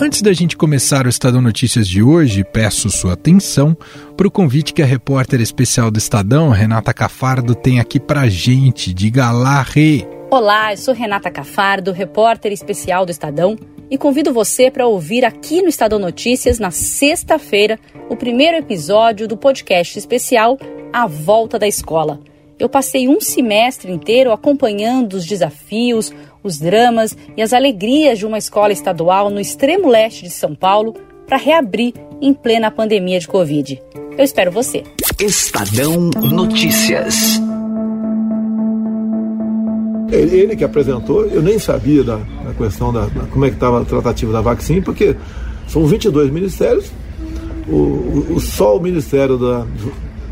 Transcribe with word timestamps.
Antes 0.00 0.22
da 0.22 0.32
gente 0.32 0.56
começar 0.56 1.04
o 1.04 1.08
Estadão 1.08 1.42
Notícias 1.42 1.88
de 1.88 2.00
hoje, 2.00 2.44
peço 2.44 2.88
sua 2.90 3.14
atenção 3.14 3.76
para 4.16 4.28
o 4.28 4.30
convite 4.30 4.72
que 4.72 4.80
a 4.80 4.86
repórter 4.86 5.40
especial 5.40 5.90
do 5.90 5.98
Estadão, 5.98 6.50
Renata 6.50 6.94
Cafardo, 6.94 7.56
tem 7.56 7.80
aqui 7.80 7.98
para 7.98 8.28
gente. 8.28 8.94
Diga 8.94 9.32
lá, 9.32 9.62
Rê! 9.62 10.06
Olá, 10.30 10.72
eu 10.72 10.76
sou 10.76 10.94
Renata 10.94 11.28
Cafardo, 11.28 11.90
repórter 11.90 12.52
especial 12.52 13.04
do 13.04 13.10
Estadão, 13.10 13.58
e 13.90 13.98
convido 13.98 14.32
você 14.32 14.70
para 14.70 14.86
ouvir 14.86 15.24
aqui 15.24 15.62
no 15.62 15.68
Estadão 15.68 15.98
Notícias, 15.98 16.60
na 16.60 16.70
sexta-feira, 16.70 17.80
o 18.08 18.14
primeiro 18.14 18.56
episódio 18.56 19.26
do 19.26 19.36
podcast 19.36 19.98
especial 19.98 20.56
A 20.92 21.08
Volta 21.08 21.58
da 21.58 21.66
Escola. 21.66 22.20
Eu 22.60 22.68
passei 22.68 23.08
um 23.08 23.22
semestre 23.22 23.90
inteiro 23.90 24.30
acompanhando 24.30 25.14
os 25.14 25.24
desafios, 25.24 26.12
os 26.42 26.58
dramas 26.58 27.16
e 27.36 27.42
as 27.42 27.52
alegrias 27.52 28.18
de 28.18 28.26
uma 28.26 28.38
escola 28.38 28.72
estadual 28.72 29.30
no 29.30 29.40
extremo 29.40 29.88
leste 29.88 30.24
de 30.24 30.30
São 30.30 30.54
Paulo 30.54 30.94
para 31.26 31.36
reabrir 31.36 31.94
em 32.20 32.34
plena 32.34 32.70
pandemia 32.70 33.18
de 33.18 33.28
Covid. 33.28 33.80
Eu 34.16 34.24
espero 34.24 34.50
você. 34.50 34.82
Estadão 35.18 36.10
Notícias. 36.32 37.40
Ele 40.10 40.56
que 40.56 40.64
apresentou, 40.64 41.24
eu 41.26 41.40
nem 41.40 41.58
sabia 41.58 42.02
da, 42.02 42.16
da 42.16 42.52
questão 42.54 42.92
da, 42.92 43.06
da, 43.06 43.26
como 43.26 43.44
é 43.44 43.48
que 43.48 43.54
estava 43.54 43.80
a 43.80 43.84
tratativa 43.84 44.32
da 44.32 44.40
vacina, 44.40 44.82
porque 44.82 45.14
são 45.68 45.86
22 45.86 46.30
ministérios, 46.30 46.90
o, 47.68 47.76
o, 47.76 48.34
o 48.34 48.40
só 48.40 48.76
o 48.76 48.80
Ministério 48.80 49.38
da, 49.38 49.64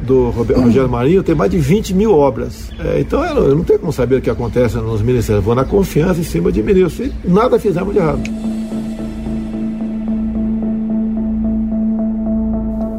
do 0.08 0.30
Rogério 0.30 0.88
Marinho 0.88 1.22
tem 1.22 1.34
mais 1.34 1.50
de 1.50 1.58
20 1.58 1.94
mil 1.94 2.12
obras. 2.12 2.70
É, 2.78 3.00
então 3.00 3.22
eu 3.24 3.34
não, 3.34 3.42
eu 3.44 3.54
não, 3.56 3.64
tenho 3.64 3.78
como 3.78 3.92
saber 3.92 4.16
o 4.16 4.20
que 4.22 4.30
acontece 4.30 4.76
nos 4.76 5.02
ministérios. 5.02 5.44
Vou 5.44 5.54
na 5.54 5.64
confiança 5.64 6.20
em 6.20 6.24
cima 6.24 6.50
de 6.50 6.62
ministros. 6.62 7.10
E 7.24 7.28
nada 7.28 7.58
fizemos 7.58 7.92
de 7.92 8.00
errado. 8.00 8.22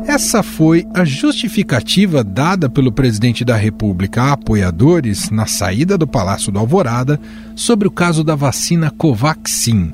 Essa 0.06 0.42
foi 0.42 0.86
a 0.94 1.06
justificativa 1.06 2.24
dada 2.24 2.70
pelo 2.70 2.92
presidente 2.92 3.46
da 3.46 3.56
República 3.56 4.24
a 4.24 4.32
apoiadores 4.34 5.30
na 5.30 5.46
saída 5.46 5.98
do 5.98 6.08
Palácio 6.08 6.52
do 6.52 6.60
Alvorada 6.60 7.20
sobre 7.56 7.88
o 7.88 7.92
caso 7.92 8.24
da 8.24 8.36
vacina 8.36 8.92
Covaxin 8.92 9.92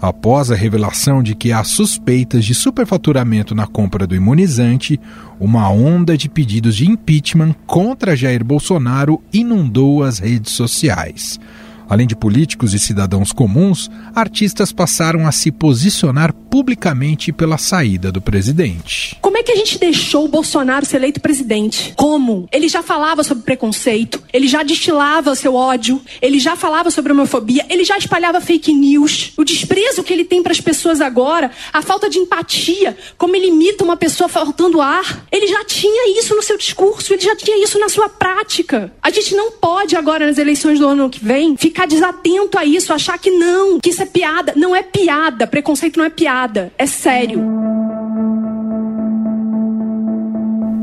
após 0.00 0.50
a 0.50 0.54
revelação 0.54 1.22
de 1.22 1.34
que 1.34 1.52
há 1.52 1.62
suspeitas 1.62 2.44
de 2.44 2.54
superfaturamento 2.54 3.54
na 3.54 3.66
compra 3.66 4.06
do 4.06 4.14
imunizante, 4.14 4.98
uma 5.38 5.68
onda 5.68 6.16
de 6.16 6.28
pedidos 6.28 6.76
de 6.76 6.88
impeachment 6.88 7.54
contra 7.66 8.16
Jair 8.16 8.44
Bolsonaro 8.44 9.22
inundou 9.32 10.02
as 10.02 10.18
redes 10.18 10.52
sociais. 10.52 11.38
Além 11.90 12.06
de 12.06 12.14
políticos 12.14 12.72
e 12.72 12.78
cidadãos 12.78 13.32
comuns, 13.32 13.90
artistas 14.14 14.70
passaram 14.70 15.26
a 15.26 15.32
se 15.32 15.50
posicionar 15.50 16.32
publicamente 16.32 17.32
pela 17.32 17.58
saída 17.58 18.12
do 18.12 18.20
presidente. 18.20 19.18
Como 19.20 19.36
é 19.36 19.42
que 19.42 19.50
a 19.50 19.56
gente 19.56 19.76
deixou 19.76 20.24
o 20.24 20.28
Bolsonaro 20.28 20.86
ser 20.86 20.98
eleito 20.98 21.20
presidente? 21.20 21.92
Como? 21.96 22.48
Ele 22.52 22.68
já 22.68 22.80
falava 22.80 23.24
sobre 23.24 23.42
preconceito, 23.42 24.22
ele 24.32 24.46
já 24.46 24.62
destilava 24.62 25.34
seu 25.34 25.56
ódio, 25.56 26.00
ele 26.22 26.38
já 26.38 26.54
falava 26.54 26.92
sobre 26.92 27.12
homofobia, 27.12 27.66
ele 27.68 27.82
já 27.82 27.98
espalhava 27.98 28.40
fake 28.40 28.72
news. 28.72 29.32
O 29.36 29.42
desprezo 29.42 30.04
que 30.04 30.12
ele 30.12 30.24
tem 30.24 30.44
para 30.44 30.52
as 30.52 30.60
pessoas 30.60 31.00
agora, 31.00 31.50
a 31.72 31.82
falta 31.82 32.08
de 32.08 32.18
empatia, 32.18 32.96
como 33.18 33.34
ele 33.34 33.48
imita 33.48 33.82
uma 33.82 33.96
pessoa 33.96 34.28
faltando 34.28 34.80
ar, 34.80 35.26
ele 35.32 35.48
já 35.48 35.64
tinha 35.64 36.16
isso 36.20 36.36
no 36.36 36.42
seu 36.42 36.56
discurso, 36.56 37.12
ele 37.12 37.22
já 37.22 37.34
tinha 37.34 37.60
isso 37.64 37.80
na 37.80 37.88
sua 37.88 38.08
prática. 38.08 38.92
A 39.02 39.10
gente 39.10 39.34
não 39.34 39.50
pode 39.50 39.96
agora 39.96 40.24
nas 40.24 40.38
eleições 40.38 40.78
do 40.78 40.86
ano 40.86 41.10
que 41.10 41.24
vem 41.24 41.56
ficar 41.56 41.79
ficar 41.80 41.86
desatento 41.86 42.58
a 42.58 42.64
isso, 42.64 42.92
achar 42.92 43.18
que 43.18 43.30
não, 43.30 43.78
que 43.80 43.90
isso 43.90 44.02
é 44.02 44.06
piada. 44.06 44.52
Não 44.56 44.74
é 44.74 44.82
piada. 44.82 45.46
Preconceito 45.46 45.96
não 45.98 46.04
é 46.04 46.10
piada. 46.10 46.72
É 46.76 46.86
sério. 46.86 47.40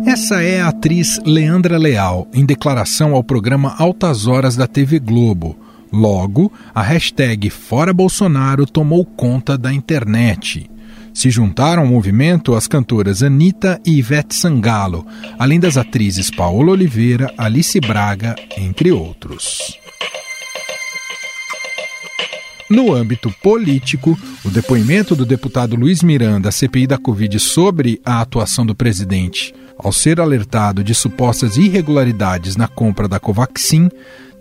Essa 0.05 0.41
é 0.41 0.61
a 0.61 0.69
atriz 0.69 1.19
Leandra 1.25 1.77
Leal, 1.77 2.27
em 2.33 2.45
declaração 2.45 3.13
ao 3.13 3.23
programa 3.23 3.75
Altas 3.77 4.25
Horas 4.25 4.55
da 4.55 4.65
TV 4.65 4.99
Globo. 4.99 5.57
Logo, 5.91 6.51
a 6.73 6.81
hashtag 6.81 7.49
Fora 7.49 7.93
Bolsonaro 7.93 8.65
tomou 8.65 9.05
conta 9.05 9.57
da 9.57 9.73
internet. 9.73 10.69
Se 11.13 11.29
juntaram 11.29 11.83
ao 11.83 11.87
movimento 11.87 12.55
as 12.55 12.67
cantoras 12.67 13.21
Anitta 13.21 13.81
e 13.85 13.97
Ivete 13.97 14.35
Sangalo, 14.35 15.05
além 15.37 15.59
das 15.59 15.75
atrizes 15.77 16.29
Paola 16.29 16.71
Oliveira, 16.71 17.33
Alice 17.37 17.79
Braga, 17.79 18.35
entre 18.57 18.91
outros. 18.91 19.77
No 22.69 22.93
âmbito 22.93 23.33
político, 23.41 24.19
o 24.43 24.49
depoimento 24.49 25.15
do 25.15 25.25
deputado 25.25 25.77
Luiz 25.77 26.03
Miranda 26.03 26.49
à 26.49 26.51
CPI 26.51 26.85
da 26.85 26.97
Covid 26.97 27.39
sobre 27.39 28.01
a 28.03 28.19
atuação 28.19 28.65
do 28.65 28.75
presidente, 28.75 29.55
ao 29.77 29.93
ser 29.93 30.19
alertado 30.19 30.83
de 30.83 30.93
supostas 30.93 31.55
irregularidades 31.55 32.57
na 32.57 32.67
compra 32.67 33.07
da 33.07 33.21
Covaxin, 33.21 33.89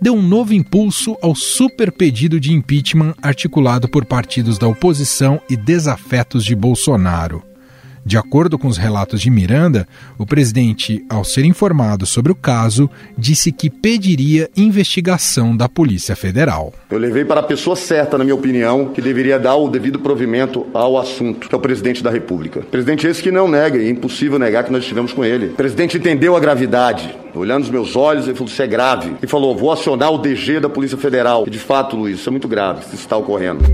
deu 0.01 0.15
um 0.15 0.23
novo 0.23 0.53
impulso 0.53 1.17
ao 1.23 1.37
super 1.37 1.93
pedido 1.93 2.41
de 2.41 2.53
impeachment 2.53 3.15
articulado 3.23 3.89
por 3.89 4.05
partidos 4.05 4.59
da 4.59 4.67
oposição 4.67 5.41
e 5.49 5.57
desafetos 5.57 6.45
de 6.45 6.57
Bolsonaro. 6.57 7.46
De 8.07 8.17
acordo 8.17 8.57
com 8.57 8.69
os 8.69 8.77
relatos 8.77 9.21
de 9.21 9.29
Miranda, 9.29 9.85
o 10.17 10.25
presidente, 10.25 11.05
ao 11.11 11.25
ser 11.25 11.45
informado 11.45 12.07
sobre 12.07 12.31
o 12.31 12.37
caso, 12.37 12.89
disse 13.19 13.51
que 13.51 13.69
pediria 13.69 14.49
investigação 14.57 15.57
da 15.57 15.69
Polícia 15.69 16.15
Federal. 16.15 16.73
Eu 16.89 16.99
levei 16.99 17.25
para 17.25 17.41
a 17.41 17.43
pessoa 17.43 17.75
certa, 17.75 18.17
na 18.17 18.23
minha 18.23 18.37
opinião, 18.37 18.93
que 18.95 19.03
deveria 19.03 19.41
dar 19.41 19.57
o 19.57 19.69
devido 19.69 19.99
provimento 19.99 20.65
ao 20.73 20.97
assunto, 20.97 21.49
que 21.49 21.55
é 21.57 21.59
o 21.59 21.61
presidente 21.61 22.01
da 22.01 22.09
República. 22.09 22.61
Presidente 22.61 23.09
esse 23.09 23.21
que 23.21 23.33
não 23.33 23.49
nega, 23.49 23.77
é 23.77 23.91
impossível 23.91 24.39
negar 24.39 24.63
que 24.63 24.71
nós 24.71 24.85
estivemos 24.85 25.13
com 25.13 25.25
ele. 25.25 25.47
O 25.47 25.55
presidente 25.55 25.97
entendeu 25.97 26.37
a 26.37 26.39
gravidade, 26.39 27.13
olhando 27.35 27.63
nos 27.63 27.71
meus 27.71 27.97
olhos, 27.97 28.29
ele 28.29 28.37
falou: 28.37 28.53
Isso 28.53 28.63
é 28.63 28.69
grave. 28.69 29.17
E 29.21 29.27
falou: 29.27 29.57
Vou 29.57 29.73
acionar 29.73 30.13
o 30.13 30.19
DG 30.19 30.61
da 30.61 30.69
Polícia 30.69 30.97
Federal. 30.97 31.43
E 31.45 31.51
de 31.51 31.59
fato, 31.59 31.97
Luiz, 31.97 32.21
isso 32.21 32.29
é 32.29 32.31
muito 32.31 32.47
grave, 32.47 32.83
isso 32.83 32.95
está 32.95 33.17
ocorrendo. 33.17 33.65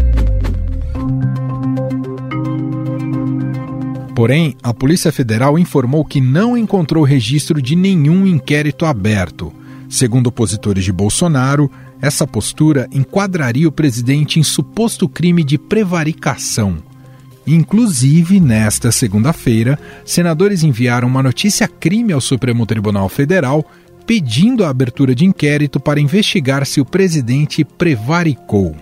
Porém, 4.15 4.57
a 4.63 4.75
Polícia 4.75 5.11
Federal 5.11 5.59
informou 5.59 6.05
que 6.05 6.21
não 6.21 6.57
encontrou 6.57 7.03
registro 7.03 7.63
de 7.63 7.75
nenhum 7.75 8.27
inquérito 8.27 8.85
aberto. 8.85 9.53
Segundo 9.89 10.27
opositores 10.27 10.85
de 10.85 10.93
Bolsonaro, 10.93 11.71
essa 12.01 12.27
postura 12.27 12.89
enquadraria 12.93 13.69
o 13.69 13.73
presidente 13.73 14.39
em 14.39 14.43
suposto 14.43 15.09
crime 15.09 15.43
de 15.43 15.57
prevaricação. 15.57 16.77
Inclusive, 17.47 18.39
nesta 18.39 18.93
segunda-feira, 18.93 19.79
senadores 20.05 20.63
enviaram 20.63 21.09
uma 21.09 21.23
notícia-crime 21.23 22.13
ao 22.13 22.21
Supremo 22.21 22.67
Tribunal 22.67 23.09
Federal 23.09 23.65
pedindo 24.07 24.65
a 24.65 24.69
abertura 24.69 25.15
de 25.15 25.25
inquérito 25.25 25.81
para 25.81 26.01
investigar 26.01 26.67
se 26.67 26.81
o 26.81 26.85
presidente 26.85 27.65
prevaricou. 27.65 28.77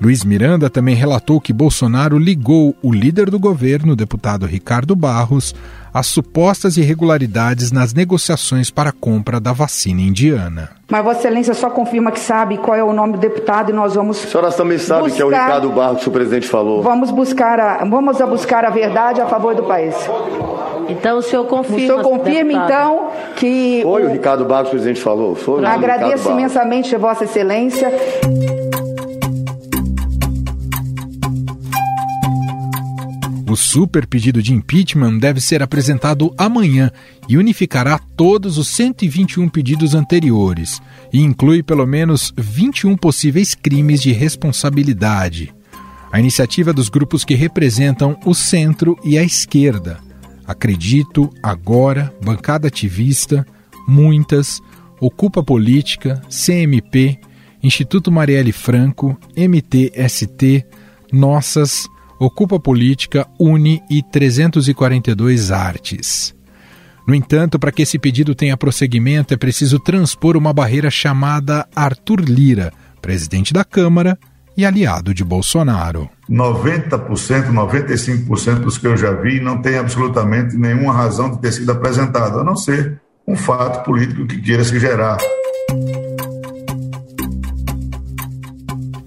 Luiz 0.00 0.24
Miranda 0.24 0.68
também 0.68 0.94
relatou 0.94 1.40
que 1.40 1.52
Bolsonaro 1.52 2.18
ligou 2.18 2.74
o 2.82 2.92
líder 2.92 3.30
do 3.30 3.38
governo, 3.38 3.94
o 3.94 3.96
deputado 3.96 4.44
Ricardo 4.44 4.94
Barros, 4.94 5.54
às 5.92 6.06
supostas 6.06 6.76
irregularidades 6.76 7.72
nas 7.72 7.94
negociações 7.94 8.70
para 8.70 8.90
a 8.90 8.92
compra 8.92 9.40
da 9.40 9.54
vacina 9.54 10.02
indiana. 10.02 10.68
Mas 10.90 11.02
Vossa 11.02 11.20
Excelência 11.20 11.54
só 11.54 11.70
confirma 11.70 12.12
que 12.12 12.20
sabe 12.20 12.58
qual 12.58 12.76
é 12.76 12.84
o 12.84 12.92
nome 12.92 13.14
do 13.14 13.18
deputado 13.18 13.70
e 13.70 13.72
nós 13.72 13.94
vamos. 13.94 14.22
A 14.22 14.28
senhora 14.28 14.52
também 14.52 14.76
sabe 14.76 15.04
buscar, 15.04 15.16
que 15.16 15.22
é 15.22 15.24
o 15.24 15.30
Ricardo 15.30 15.70
Barros 15.70 16.02
que 16.02 16.08
o 16.08 16.12
presidente 16.12 16.46
falou. 16.46 16.82
Vamos 16.82 17.10
buscar 17.10 17.58
a, 17.58 17.84
vamos 17.86 18.20
a 18.20 18.26
buscar 18.26 18.66
a 18.66 18.70
verdade 18.70 19.22
a 19.22 19.26
favor 19.26 19.54
do 19.54 19.62
país. 19.62 19.94
Então 20.90 21.18
o 21.18 21.22
senhor 21.22 21.46
confirma. 21.46 21.76
O 21.76 21.80
senhor 21.80 22.02
confirma, 22.02 22.52
então, 22.52 23.08
que. 23.34 23.80
Foi 23.82 24.02
o, 24.04 24.08
o 24.08 24.12
Ricardo 24.12 24.44
Barros 24.44 24.68
que 24.68 24.76
o 24.76 24.78
presidente 24.78 25.00
falou? 25.00 25.34
Foi 25.34 25.64
Agradeço 25.64 26.30
imensamente, 26.30 26.94
Vossa 26.96 27.24
Excelência. 27.24 27.90
O 33.56 33.58
super 33.58 34.06
pedido 34.06 34.42
de 34.42 34.52
impeachment 34.52 35.16
deve 35.18 35.40
ser 35.40 35.62
apresentado 35.62 36.30
amanhã 36.36 36.90
e 37.26 37.38
unificará 37.38 37.98
todos 37.98 38.58
os 38.58 38.68
121 38.68 39.48
pedidos 39.48 39.94
anteriores 39.94 40.78
e 41.10 41.22
inclui 41.22 41.62
pelo 41.62 41.86
menos 41.86 42.34
21 42.36 42.98
possíveis 42.98 43.54
crimes 43.54 44.02
de 44.02 44.12
responsabilidade. 44.12 45.54
A 46.12 46.20
iniciativa 46.20 46.70
dos 46.70 46.90
grupos 46.90 47.24
que 47.24 47.34
representam 47.34 48.20
o 48.26 48.34
centro 48.34 48.94
e 49.02 49.16
a 49.16 49.22
esquerda. 49.22 50.00
Acredito, 50.46 51.32
agora, 51.42 52.14
bancada 52.22 52.68
ativista, 52.68 53.46
muitas, 53.88 54.60
Ocupa 55.00 55.42
Política, 55.42 56.20
CMP, 56.28 57.18
Instituto 57.62 58.12
Marielle 58.12 58.52
Franco, 58.52 59.18
MTST, 59.34 60.66
Nossas, 61.10 61.88
Ocupa 62.18 62.58
Política, 62.58 63.26
Uni 63.38 63.82
e 63.90 64.02
342 64.02 65.50
Artes. 65.50 66.34
No 67.06 67.14
entanto, 67.14 67.58
para 67.58 67.70
que 67.70 67.82
esse 67.82 67.98
pedido 67.98 68.34
tenha 68.34 68.56
prosseguimento, 68.56 69.32
é 69.32 69.36
preciso 69.36 69.78
transpor 69.78 70.36
uma 70.36 70.52
barreira 70.52 70.90
chamada 70.90 71.68
Arthur 71.76 72.20
Lira, 72.20 72.72
presidente 73.00 73.52
da 73.52 73.64
Câmara, 73.64 74.18
e 74.56 74.64
aliado 74.64 75.12
de 75.12 75.22
Bolsonaro. 75.22 76.08
90%, 76.28 77.52
95% 77.52 78.54
dos 78.60 78.78
que 78.78 78.86
eu 78.86 78.96
já 78.96 79.12
vi 79.12 79.38
não 79.38 79.60
tem 79.60 79.76
absolutamente 79.76 80.56
nenhuma 80.56 80.92
razão 80.92 81.30
de 81.30 81.38
ter 81.38 81.52
sido 81.52 81.70
apresentado, 81.70 82.40
a 82.40 82.44
não 82.44 82.56
ser 82.56 82.98
um 83.28 83.36
fato 83.36 83.84
político 83.84 84.26
que 84.26 84.40
queira 84.40 84.64
se 84.64 84.80
gerar. 84.80 85.18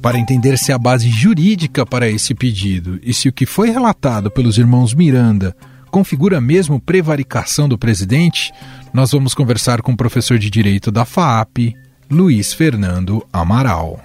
Para 0.01 0.18
entender 0.18 0.57
se 0.57 0.72
há 0.72 0.78
base 0.78 1.10
jurídica 1.10 1.86
para 1.86 2.07
esse 2.07 2.34
pedido 2.34 3.00
e 3.04 3.13
se 3.13 3.28
o 3.28 3.34
que 3.34 3.46
foi 3.46 3.69
relatado 3.69 4.31
pelos 4.31 4.57
irmãos 4.57 4.94
Miranda 4.94 5.54
configura 5.92 6.40
mesmo 6.40 6.80
prevaricação 6.80 7.68
do 7.68 7.78
presidente, 7.78 8.54
nós 8.94 9.12
vamos 9.12 9.34
conversar 9.34 9.81
com 9.81 9.92
o 9.92 9.98
professor 9.98 10.38
de 10.38 10.50
Direito 10.50 10.90
da 10.90 11.04
FAAP, 11.04 11.75
Luiz 12.10 12.54
Fernando 12.54 13.25
Amaral. 13.34 14.00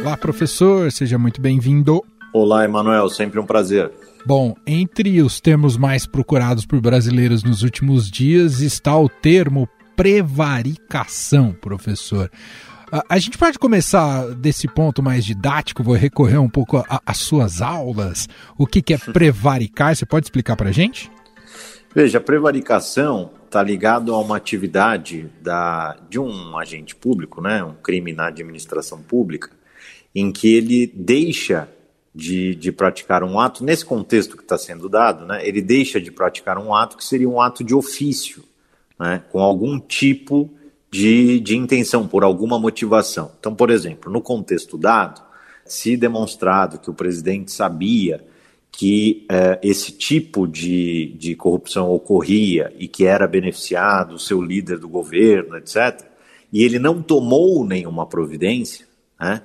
Olá, 0.00 0.16
professor, 0.16 0.90
seja 0.90 1.18
muito 1.18 1.42
bem-vindo. 1.42 2.02
Olá, 2.32 2.64
Emanuel, 2.64 3.10
sempre 3.10 3.38
um 3.38 3.44
prazer. 3.44 3.92
Bom, 4.24 4.54
entre 4.66 5.20
os 5.20 5.42
termos 5.42 5.76
mais 5.76 6.06
procurados 6.06 6.64
por 6.64 6.80
brasileiros 6.80 7.44
nos 7.44 7.62
últimos 7.62 8.10
dias 8.10 8.60
está 8.60 8.96
o 8.96 9.10
termo 9.10 9.68
prevaricação, 9.94 11.52
professor. 11.52 12.30
A 13.08 13.18
gente 13.18 13.38
pode 13.38 13.58
começar 13.58 14.34
desse 14.34 14.68
ponto 14.68 15.02
mais 15.02 15.24
didático, 15.24 15.82
vou 15.82 15.94
recorrer 15.94 16.38
um 16.38 16.48
pouco 16.48 16.84
às 17.06 17.18
suas 17.18 17.62
aulas. 17.62 18.28
O 18.58 18.66
que, 18.66 18.82
que 18.82 18.94
é 18.94 18.98
prevaricar? 18.98 19.94
Você 19.94 20.06
pode 20.06 20.26
explicar 20.26 20.56
para 20.56 20.68
a 20.68 20.72
gente? 20.72 21.10
Veja, 21.94 22.18
a 22.18 22.20
prevaricação 22.20 23.30
está 23.46 23.62
ligado 23.62 24.12
a 24.12 24.18
uma 24.18 24.36
atividade 24.36 25.30
da, 25.40 25.96
de 26.10 26.18
um 26.18 26.58
agente 26.58 26.96
público, 26.96 27.40
né, 27.40 27.62
um 27.62 27.74
crime 27.74 28.12
na 28.12 28.26
administração 28.26 29.00
pública, 29.00 29.50
em 30.12 30.32
que 30.32 30.52
ele 30.52 30.88
deixa 30.92 31.68
de, 32.12 32.56
de 32.56 32.72
praticar 32.72 33.22
um 33.22 33.38
ato, 33.38 33.62
nesse 33.62 33.84
contexto 33.84 34.36
que 34.36 34.42
está 34.42 34.58
sendo 34.58 34.88
dado, 34.88 35.24
né, 35.24 35.46
ele 35.46 35.62
deixa 35.62 36.00
de 36.00 36.10
praticar 36.10 36.58
um 36.58 36.74
ato 36.74 36.96
que 36.96 37.04
seria 37.04 37.28
um 37.28 37.40
ato 37.40 37.62
de 37.62 37.74
ofício, 37.74 38.42
né, 38.98 39.22
com 39.30 39.38
algum 39.38 39.78
tipo 39.78 40.50
de, 40.50 40.63
de 41.40 41.56
intenção, 41.56 42.06
por 42.06 42.22
alguma 42.22 42.58
motivação. 42.58 43.32
Então, 43.38 43.54
por 43.54 43.70
exemplo, 43.70 44.12
no 44.12 44.20
contexto 44.20 44.78
dado, 44.78 45.20
se 45.64 45.96
demonstrado 45.96 46.78
que 46.78 46.90
o 46.90 46.94
presidente 46.94 47.50
sabia 47.50 48.24
que 48.70 49.24
eh, 49.30 49.58
esse 49.62 49.92
tipo 49.92 50.46
de, 50.46 51.14
de 51.18 51.34
corrupção 51.34 51.90
ocorria 51.90 52.72
e 52.78 52.86
que 52.88 53.06
era 53.06 53.26
beneficiado 53.26 54.14
o 54.14 54.18
seu 54.18 54.42
líder 54.42 54.78
do 54.78 54.88
governo, 54.88 55.56
etc., 55.56 56.04
e 56.52 56.62
ele 56.62 56.78
não 56.78 57.02
tomou 57.02 57.66
nenhuma 57.66 58.06
providência, 58.06 58.86
né, 59.18 59.42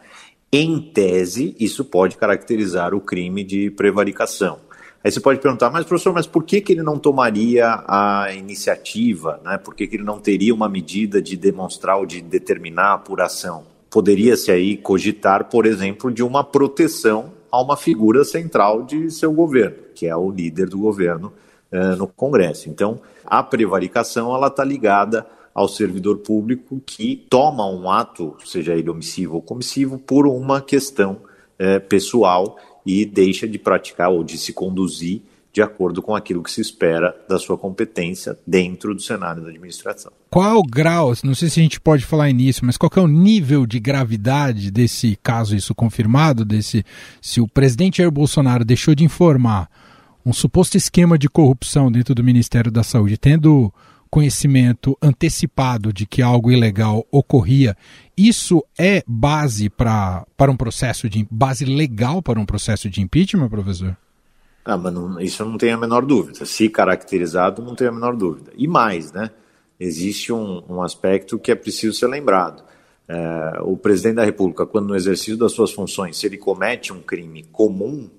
em 0.51 0.79
tese, 0.79 1.55
isso 1.59 1.83
pode 1.83 2.17
caracterizar 2.17 2.93
o 2.93 3.01
crime 3.01 3.43
de 3.43 3.71
prevaricação. 3.71 4.59
Aí 5.01 5.11
você 5.11 5.19
pode 5.21 5.39
perguntar, 5.39 5.69
mas 5.69 5.85
professor, 5.85 6.13
mas 6.13 6.27
por 6.27 6.43
que, 6.43 6.59
que 6.59 6.73
ele 6.73 6.83
não 6.83 6.99
tomaria 6.99 7.83
a 7.87 8.33
iniciativa? 8.33 9.39
Né? 9.43 9.57
Por 9.57 9.73
que, 9.73 9.87
que 9.87 9.95
ele 9.95 10.03
não 10.03 10.19
teria 10.19 10.53
uma 10.53 10.67
medida 10.67 11.21
de 11.21 11.37
demonstrar 11.37 11.97
ou 11.97 12.05
de 12.05 12.21
determinar 12.21 12.87
a 12.87 12.93
apuração? 12.93 13.63
Poderia-se 13.89 14.51
aí 14.51 14.75
cogitar, 14.75 15.45
por 15.45 15.65
exemplo, 15.65 16.11
de 16.11 16.21
uma 16.21 16.43
proteção 16.43 17.31
a 17.51 17.61
uma 17.61 17.77
figura 17.77 18.23
central 18.23 18.83
de 18.83 19.09
seu 19.09 19.31
governo, 19.31 19.77
que 19.95 20.05
é 20.05 20.15
o 20.15 20.29
líder 20.29 20.67
do 20.67 20.77
governo 20.77 21.33
uh, 21.71 21.95
no 21.95 22.07
Congresso. 22.07 22.69
Então, 22.69 22.99
a 23.25 23.41
prevaricação 23.41 24.35
ela 24.35 24.47
está 24.47 24.63
ligada 24.63 25.25
ao 25.53 25.67
servidor 25.67 26.19
público 26.19 26.79
que 26.85 27.25
toma 27.29 27.67
um 27.67 27.89
ato, 27.89 28.35
seja 28.45 28.75
ele 28.75 28.89
omissivo 28.89 29.35
ou 29.35 29.41
comissivo, 29.41 29.97
por 29.97 30.27
uma 30.27 30.61
questão 30.61 31.21
uh, 31.59 31.79
pessoal 31.87 32.57
e 32.85 33.05
deixa 33.05 33.47
de 33.47 33.57
praticar 33.57 34.09
ou 34.09 34.23
de 34.23 34.37
se 34.37 34.53
conduzir 34.53 35.21
de 35.51 35.61
acordo 35.61 36.01
com 36.01 36.15
aquilo 36.15 36.43
que 36.43 36.51
se 36.51 36.61
espera 36.61 37.15
da 37.27 37.39
sua 37.39 37.57
competência 37.57 38.37
dentro 38.45 38.93
do 38.93 39.01
cenário 39.01 39.41
da 39.41 39.49
administração. 39.49 40.11
Qual 40.29 40.59
o 40.59 40.63
grau, 40.63 41.11
não 41.23 41.33
sei 41.33 41.49
se 41.49 41.59
a 41.59 41.63
gente 41.63 41.81
pode 41.81 42.05
falar 42.05 42.31
nisso, 42.31 42.63
mas 42.63 42.77
qual 42.77 42.91
é 42.95 42.99
o 42.99 43.07
nível 43.07 43.65
de 43.65 43.79
gravidade 43.79 44.69
desse 44.69 45.17
caso, 45.23 45.55
isso 45.55 45.73
confirmado, 45.73 46.45
desse 46.45 46.85
se 47.21 47.41
o 47.41 47.47
presidente 47.47 47.97
Jair 47.97 48.11
Bolsonaro 48.11 48.63
deixou 48.63 48.93
de 48.93 49.03
informar 49.03 49.69
um 50.25 50.33
suposto 50.33 50.77
esquema 50.77 51.17
de 51.17 51.27
corrupção 51.27 51.91
dentro 51.91 52.13
do 52.13 52.23
Ministério 52.23 52.71
da 52.71 52.83
Saúde, 52.83 53.17
tendo 53.17 53.73
conhecimento 54.09 54.97
antecipado 55.01 55.93
de 55.93 56.05
que 56.05 56.21
algo 56.21 56.51
ilegal 56.51 57.05
ocorria, 57.11 57.75
isso 58.27 58.63
é 58.77 59.01
base 59.07 59.69
para 59.69 60.25
um 60.41 60.57
processo 60.57 61.09
de 61.09 61.25
base 61.31 61.63
legal 61.63 62.21
para 62.21 62.39
um 62.39 62.45
processo 62.45 62.89
de 62.89 63.01
impeachment, 63.01 63.47
professor? 63.47 63.95
Ah, 64.65 64.77
mas 64.77 64.93
não, 64.93 65.19
isso 65.21 65.45
não 65.45 65.57
tem 65.57 65.71
a 65.71 65.77
menor 65.77 66.05
dúvida. 66.05 66.45
Se 66.45 66.69
caracterizado, 66.69 67.61
não 67.61 67.75
tem 67.75 67.87
a 67.87 67.91
menor 67.91 68.15
dúvida. 68.15 68.51
E 68.57 68.67
mais, 68.67 69.11
né? 69.13 69.31
Existe 69.79 70.33
um, 70.33 70.61
um 70.67 70.81
aspecto 70.81 71.39
que 71.39 71.51
é 71.51 71.55
preciso 71.55 71.97
ser 71.97 72.07
lembrado. 72.07 72.63
É, 73.07 73.61
o 73.61 73.77
presidente 73.77 74.15
da 74.15 74.25
República, 74.25 74.65
quando 74.65 74.89
no 74.89 74.95
exercício 74.95 75.37
das 75.37 75.53
suas 75.53 75.71
funções, 75.71 76.17
se 76.17 76.27
ele 76.27 76.37
comete 76.37 76.91
um 76.91 77.01
crime 77.01 77.43
comum, 77.51 78.09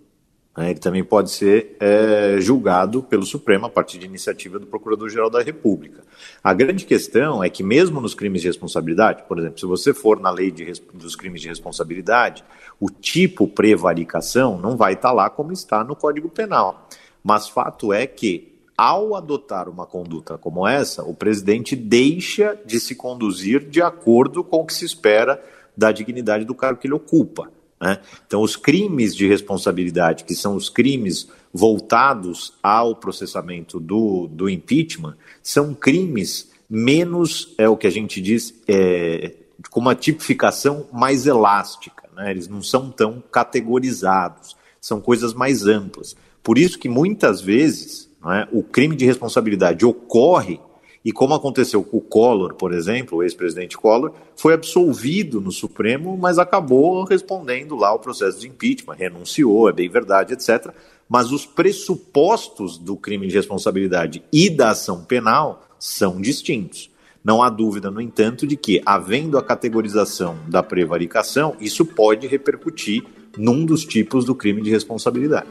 né, 0.61 0.71
ele 0.71 0.79
também 0.79 1.03
pode 1.03 1.31
ser 1.31 1.75
é, 1.81 2.37
julgado 2.39 3.03
pelo 3.03 3.25
Supremo 3.25 3.65
a 3.65 3.71
partir 3.71 3.99
de 3.99 4.05
iniciativa 4.05 4.59
do 4.59 4.67
Procurador-Geral 4.67 5.31
da 5.31 5.41
República. 5.41 6.03
A 6.45 6.53
grande 6.53 6.85
questão 6.85 7.43
é 7.43 7.49
que, 7.49 7.63
mesmo 7.63 7.99
nos 7.99 8.13
crimes 8.13 8.43
de 8.43 8.49
responsabilidade, 8.49 9.23
por 9.27 9.39
exemplo, 9.39 9.59
se 9.59 9.65
você 9.65 9.95
for 9.95 10.21
na 10.21 10.31
lei 10.31 10.51
de, 10.51 10.71
dos 10.93 11.17
crimes 11.17 11.41
de 11.41 11.49
responsabilidade, 11.49 12.45
o 12.79 12.91
tipo 12.91 13.49
prevaricação 13.49 14.61
não 14.61 14.77
vai 14.77 14.93
estar 14.93 15.13
lá 15.13 15.31
como 15.31 15.51
está 15.51 15.83
no 15.83 15.97
Código 15.97 16.29
Penal. 16.29 16.87
Mas 17.25 17.49
fato 17.49 17.91
é 17.91 18.07
que, 18.07 18.53
ao 18.77 19.15
adotar 19.15 19.67
uma 19.67 19.87
conduta 19.87 20.37
como 20.37 20.69
essa, 20.69 21.03
o 21.03 21.15
presidente 21.15 21.75
deixa 21.75 22.55
de 22.67 22.79
se 22.79 22.95
conduzir 22.95 23.67
de 23.67 23.81
acordo 23.81 24.45
com 24.45 24.59
o 24.59 24.67
que 24.67 24.75
se 24.75 24.85
espera 24.85 25.43
da 25.75 25.91
dignidade 25.91 26.45
do 26.45 26.55
cargo 26.55 26.79
que 26.79 26.87
ele 26.87 26.93
ocupa. 26.93 27.51
Né? 27.81 27.99
Então, 28.27 28.43
os 28.43 28.57
crimes 28.57 29.17
de 29.17 29.27
responsabilidade, 29.27 30.25
que 30.25 30.35
são 30.35 30.55
os 30.55 30.69
crimes 30.69 31.29
voltados 31.53 32.53
ao 32.63 32.95
processamento 32.95 33.81
do, 33.81 34.29
do 34.29 34.49
impeachment, 34.49 35.17
são 35.43 35.75
crimes 35.75 36.51
menos, 36.69 37.55
é 37.59 37.69
o 37.69 37.77
que 37.77 37.87
a 37.87 37.91
gente 37.91 38.21
diz, 38.21 38.55
é, 38.69 39.35
com 39.71 39.81
uma 39.81 39.95
tipificação 39.95 40.87
mais 40.93 41.27
elástica. 41.27 42.09
Né? 42.15 42.31
Eles 42.31 42.47
não 42.47 42.63
são 42.63 42.91
tão 42.91 43.23
categorizados, 43.33 44.57
são 44.81 45.01
coisas 45.01 45.35
mais 45.35 45.67
amplas. 45.67 46.15
Por 46.43 46.59
isso 46.59 46.79
que 46.79 46.89
muitas 46.89 47.41
vezes 47.41 48.09
né, 48.25 48.47
o 48.53 48.63
crime 48.63 48.95
de 48.95 49.05
responsabilidade 49.05 49.85
ocorre 49.85 50.61
e 51.05 51.13
como 51.13 51.35
aconteceu 51.35 51.83
com 51.83 51.97
o 51.97 52.01
Collor, 52.01 52.55
por 52.55 52.73
exemplo, 52.73 53.19
o 53.19 53.23
ex-presidente 53.23 53.77
Collor, 53.77 54.13
foi 54.37 54.53
absolvido 54.53 55.41
no 55.41 55.51
Supremo, 55.51 56.17
mas 56.17 56.39
acabou 56.39 57.05
respondendo 57.05 57.75
lá 57.75 57.89
ao 57.89 57.99
processo 57.99 58.39
de 58.39 58.49
impeachment, 58.49 58.95
renunciou, 58.95 59.69
é 59.69 59.73
bem 59.73 59.89
verdade, 59.89 60.35
etc. 60.35 60.73
Mas 61.09 61.33
os 61.33 61.47
pressupostos 61.47 62.77
do 62.77 62.97
crime 62.97 63.27
de 63.27 63.35
responsabilidade 63.35 64.23
e 64.31 64.51
da 64.51 64.71
ação 64.71 65.03
penal 65.03 65.67
são 65.79 66.21
distintos. 66.21 66.91
Não 67.25 67.43
há 67.43 67.51
dúvida, 67.51 67.91
no 67.91 68.01
entanto, 68.01 68.47
de 68.47 68.57
que, 68.57 68.83
havendo 68.85 69.37
a 69.37 69.43
categorização 69.43 70.39
da 70.49 70.63
prevaricação, 70.63 71.57
isso 71.61 71.85
pode 71.85 72.27
repercutir 72.27 73.05
num 73.37 73.65
dos 73.65 73.85
tipos 73.85 74.25
do 74.25 74.35
crime 74.35 74.63
de 74.63 74.71
responsabilidade. 74.71 75.49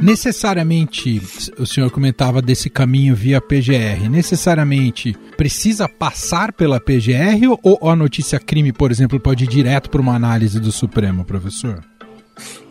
Necessariamente, 0.00 1.20
o 1.58 1.66
senhor 1.66 1.90
comentava 1.90 2.40
desse 2.40 2.70
caminho 2.70 3.14
via 3.14 3.40
PGR, 3.40 4.08
necessariamente 4.10 5.14
precisa 5.36 5.86
passar 5.86 6.52
pela 6.52 6.80
PGR 6.80 7.58
ou 7.62 7.90
a 7.90 7.94
notícia 7.94 8.40
crime, 8.40 8.72
por 8.72 8.90
exemplo, 8.90 9.20
pode 9.20 9.44
ir 9.44 9.48
direto 9.48 9.90
para 9.90 10.00
uma 10.00 10.14
análise 10.14 10.58
do 10.58 10.72
Supremo, 10.72 11.24
professor? 11.24 11.84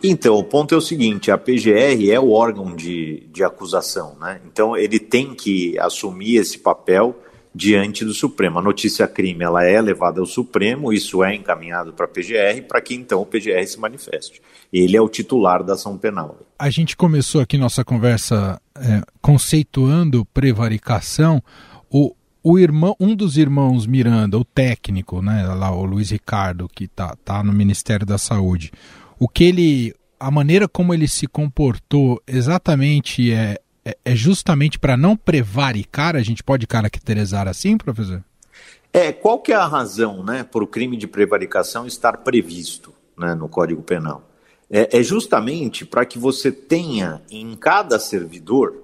Então, 0.02 0.34
o 0.34 0.42
ponto 0.42 0.74
é 0.74 0.78
o 0.78 0.80
seguinte: 0.80 1.30
a 1.30 1.38
PGR 1.38 2.10
é 2.10 2.18
o 2.18 2.30
órgão 2.30 2.74
de, 2.74 3.28
de 3.32 3.44
acusação, 3.44 4.16
né? 4.20 4.40
Então, 4.50 4.76
ele 4.76 4.98
tem 4.98 5.34
que 5.34 5.78
assumir 5.78 6.36
esse 6.36 6.58
papel 6.58 7.16
diante 7.54 8.04
do 8.04 8.14
Supremo. 8.14 8.58
A 8.58 8.62
notícia 8.62 9.06
crime 9.06 9.44
ela 9.44 9.64
é 9.64 9.80
levada 9.80 10.20
ao 10.20 10.26
Supremo, 10.26 10.92
isso 10.92 11.22
é 11.24 11.34
encaminhado 11.34 11.92
para 11.92 12.06
a 12.06 12.08
PGR, 12.08 12.62
para 12.66 12.80
que 12.80 12.94
então 12.94 13.20
o 13.20 13.26
PGR 13.26 13.66
se 13.66 13.78
manifeste. 13.78 14.40
Ele 14.72 14.96
é 14.96 15.00
o 15.00 15.08
titular 15.08 15.64
da 15.64 15.74
ação 15.74 15.98
penal. 15.98 16.38
A 16.58 16.70
gente 16.70 16.96
começou 16.96 17.40
aqui 17.40 17.58
nossa 17.58 17.84
conversa 17.84 18.60
é, 18.76 19.02
conceituando 19.20 20.24
prevaricação. 20.26 21.42
O, 21.90 22.14
o 22.42 22.58
irmão, 22.58 22.94
um 23.00 23.16
dos 23.16 23.36
irmãos 23.36 23.86
Miranda, 23.86 24.38
o 24.38 24.44
técnico, 24.44 25.20
né, 25.20 25.44
lá 25.46 25.74
o 25.74 25.84
Luiz 25.84 26.10
Ricardo, 26.10 26.68
que 26.68 26.86
tá, 26.86 27.16
tá 27.24 27.42
no 27.42 27.52
Ministério 27.52 28.06
da 28.06 28.16
Saúde, 28.16 28.70
o 29.18 29.28
que 29.28 29.44
ele, 29.44 29.94
a 30.18 30.30
maneira 30.30 30.68
como 30.68 30.94
ele 30.94 31.08
se 31.08 31.26
comportou 31.26 32.22
exatamente 32.26 33.32
é, 33.32 33.60
é, 33.84 33.96
é 34.04 34.14
justamente 34.14 34.78
para 34.78 34.96
não 34.96 35.16
prevaricar, 35.16 36.16
a 36.16 36.22
gente 36.22 36.42
pode 36.42 36.66
caracterizar 36.66 37.48
assim, 37.48 37.76
professor? 37.76 38.22
É, 38.92 39.12
qual 39.12 39.38
que 39.38 39.52
é 39.52 39.56
a 39.56 39.66
razão 39.66 40.24
né, 40.24 40.42
para 40.42 40.64
o 40.64 40.66
crime 40.66 40.96
de 40.96 41.06
prevaricação 41.06 41.86
estar 41.86 42.18
previsto 42.18 42.92
né, 43.16 43.34
no 43.34 43.48
Código 43.48 43.82
Penal? 43.82 44.28
É, 44.70 44.98
é 44.98 45.02
justamente 45.02 45.84
para 45.84 46.04
que 46.04 46.18
você 46.18 46.50
tenha 46.50 47.22
em 47.30 47.54
cada 47.56 47.98
servidor 47.98 48.76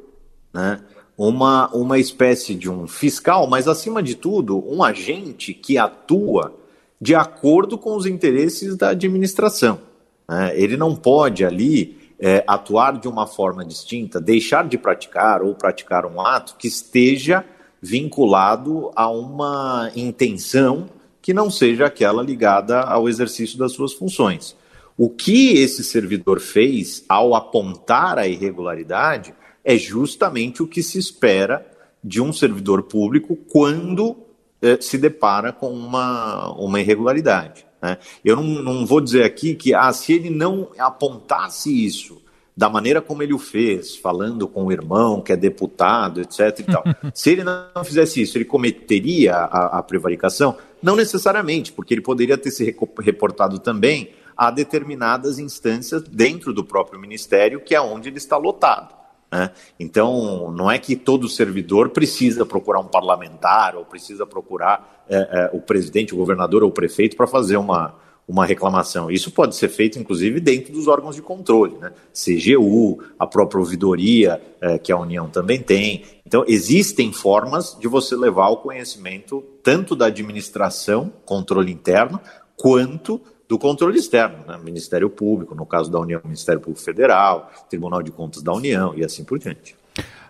né, 0.53 0.81
uma, 1.17 1.69
uma 1.75 1.99
espécie 1.99 2.55
de 2.55 2.71
um 2.71 2.87
fiscal, 2.87 3.47
mas 3.47 3.67
acima 3.67 4.03
de 4.03 4.15
tudo, 4.15 4.63
um 4.69 4.83
agente 4.83 5.55
que 5.55 5.79
atua 5.79 6.55
de 7.01 7.15
acordo 7.15 7.77
com 7.77 7.97
os 7.97 8.07
interesses 8.07 8.77
da 8.77 8.91
administração. 8.91 9.81
Né? 10.29 10.53
Ele 10.59 10.77
não 10.77 10.95
pode 10.95 11.45
ali 11.45 11.96
é, 12.19 12.43
atuar 12.47 12.99
de 12.99 13.09
uma 13.09 13.27
forma 13.27 13.65
distinta, 13.65 14.21
deixar 14.21 14.67
de 14.67 14.79
praticar 14.79 15.43
ou 15.43 15.55
praticar 15.55 16.07
um 16.07 16.21
ato 16.21 16.57
que 16.57 16.67
esteja 16.69 17.45
vinculado 17.81 18.91
a 18.97 19.09
uma 19.11 19.91
intenção 19.95 20.89
que 21.21 21.35
não 21.35 21.51
seja 21.51 21.87
aquela 21.87 22.23
ligada 22.23 22.81
ao 22.81 23.09
exercício 23.09 23.59
das 23.59 23.73
suas 23.73 23.93
funções. 23.93 24.57
O 24.97 25.11
que 25.11 25.59
esse 25.59 25.85
servidor 25.85 26.41
fez 26.41 27.05
ao 27.09 27.35
apontar 27.35 28.19
a 28.19 28.27
irregularidade 28.27 29.35
é 29.63 29.77
justamente 29.77 30.63
o 30.63 30.67
que 30.67 30.83
se 30.83 30.99
espera 30.99 31.67
de 32.03 32.23
um 32.23 32.33
servidor 32.33 32.85
público 32.85 33.37
quando 33.51 34.17
eh, 34.63 34.79
se 34.81 34.97
depara 34.97 35.53
com 35.53 35.71
uma, 35.71 36.53
uma 36.53 36.81
irregularidade. 36.81 37.66
Né? 37.83 37.99
Eu 38.25 38.37
não, 38.37 38.45
não 38.63 38.87
vou 38.87 39.01
dizer 39.01 39.25
aqui 39.25 39.55
que 39.55 39.75
ah, 39.75 39.93
se 39.93 40.13
ele 40.13 40.31
não 40.31 40.69
apontasse 40.79 41.71
isso 41.85 42.23
da 42.57 42.71
maneira 42.71 43.03
como 43.03 43.23
ele 43.23 43.35
o 43.35 43.39
fez, 43.39 43.97
falando 43.97 44.49
com 44.49 44.65
o 44.65 44.73
irmão 44.73 45.21
que 45.21 45.31
é 45.31 45.37
deputado, 45.37 46.23
etc. 46.23 46.61
E 46.61 46.63
tal. 46.63 46.83
Se 47.13 47.31
ele 47.31 47.45
não 47.45 47.85
fizesse 47.85 48.23
isso, 48.23 48.39
ele 48.39 48.47
cometeria 48.47 49.35
a, 49.35 49.79
a, 49.79 49.83
prevaricação? 49.83 50.57
Não 50.83 50.97
necessariamente, 50.97 51.71
porque 51.71 51.93
ele 51.93 52.01
poderia 52.01 52.39
ter 52.39 52.51
se 52.51 52.75
reportado 53.01 53.59
também 53.59 54.11
a 54.35 54.51
determinadas 54.51 55.39
instâncias 55.39 56.03
dentro 56.03 56.53
do 56.53 56.65
próprio 56.65 56.99
ministério, 56.99 57.61
que 57.61 57.75
é 57.75 57.81
onde 57.81 58.09
ele 58.09 58.19
está 58.19 58.39
lotado. 58.39 58.95
Né? 59.31 59.51
Então, 59.79 60.53
não 60.53 60.71
é 60.71 60.79
que 60.79 60.97
todo 60.97 61.29
servidor 61.29 61.91
precisa 61.91 62.47
procurar 62.47 62.81
um 62.81 62.87
parlamentar 62.87 63.77
ou 63.77 63.85
precisa 63.85 64.27
procurar 64.27 65.05
é, 65.09 65.17
é, 65.17 65.51
o 65.53 65.61
presidente, 65.61 66.15
o 66.15 66.17
governador 66.17 66.63
ou 66.63 66.71
o 66.71 66.73
prefeito 66.73 67.17
para 67.17 67.27
fazer 67.27 67.57
uma, 67.57 67.95
uma 68.29 68.45
reclamação. 68.45 69.11
Isso 69.11 69.31
pode 69.31 69.55
ser 69.55 69.69
feito, 69.69 69.99
inclusive, 69.99 70.41
dentro 70.41 70.73
dos 70.73 70.89
órgãos 70.89 71.15
de 71.15 71.23
controle, 71.23 71.77
né? 71.79 71.93
CGU, 72.13 73.03
a 73.19 73.27
própria 73.27 73.61
ouvidoria, 73.61 74.41
é, 74.61 74.79
que 74.79 74.91
a 74.91 74.99
União 74.99 75.29
também 75.29 75.61
tem. 75.61 76.05
Então, 76.27 76.45
existem 76.49 77.13
formas 77.13 77.77
de 77.79 77.87
você 77.87 78.17
levar 78.17 78.49
o 78.49 78.57
conhecimento 78.57 79.45
tanto 79.63 79.95
da 79.95 80.07
administração, 80.07 81.13
controle 81.25 81.71
interno, 81.71 82.21
quanto 82.57 83.21
do 83.49 83.59
controle 83.59 83.99
externo, 83.99 84.45
né? 84.47 84.59
Ministério 84.63 85.09
Público, 85.09 85.55
no 85.55 85.65
caso 85.65 85.91
da 85.91 86.01
União, 86.01 86.21
Ministério 86.25 86.61
Público 86.61 86.85
Federal, 86.85 87.51
Tribunal 87.71 88.03
de 88.03 88.11
Contas 88.11 88.43
da 88.43 88.53
União 88.53 88.95
e 88.97 89.05
assim 89.05 89.25
por 89.25 89.39
diante. 89.39 89.77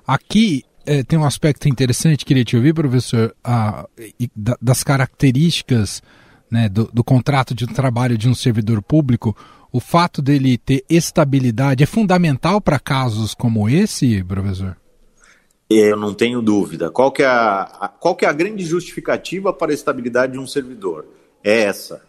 Aqui 0.07 0.65
é, 0.85 1.03
tem 1.03 1.19
um 1.19 1.25
aspecto 1.25 1.69
interessante, 1.69 2.25
queria 2.25 2.45
te 2.45 2.57
ouvir, 2.57 2.75
professor, 2.75 3.35
a, 3.43 3.89
das 4.61 4.85
características 4.85 6.03
né, 6.51 6.69
do, 6.69 6.89
do 6.93 7.03
contrato 7.03 7.55
de 7.55 7.67
trabalho 7.67 8.17
de 8.17 8.29
um 8.29 8.35
servidor 8.35 8.83
público, 8.83 9.37
o 9.73 9.81
fato 9.81 10.23
dele 10.23 10.57
ter 10.57 10.85
estabilidade 10.89 11.83
é 11.83 11.87
fundamental 11.87 12.61
para 12.61 12.79
casos 12.79 13.35
como 13.35 13.69
esse, 13.69 14.23
professor? 14.25 14.77
Eu 15.69 15.97
não 15.97 16.15
tenho 16.15 16.41
dúvida. 16.41 16.91
Qual 16.91 17.11
que, 17.11 17.23
é 17.23 17.27
a, 17.27 17.93
qual 17.99 18.15
que 18.15 18.25
é 18.25 18.29
a 18.29 18.33
grande 18.33 18.65
justificativa 18.65 19.53
para 19.53 19.73
a 19.73 19.75
estabilidade 19.75 20.35
de 20.35 20.39
um 20.39 20.47
servidor? 20.47 21.05
É 21.43 21.63
essa: 21.63 22.03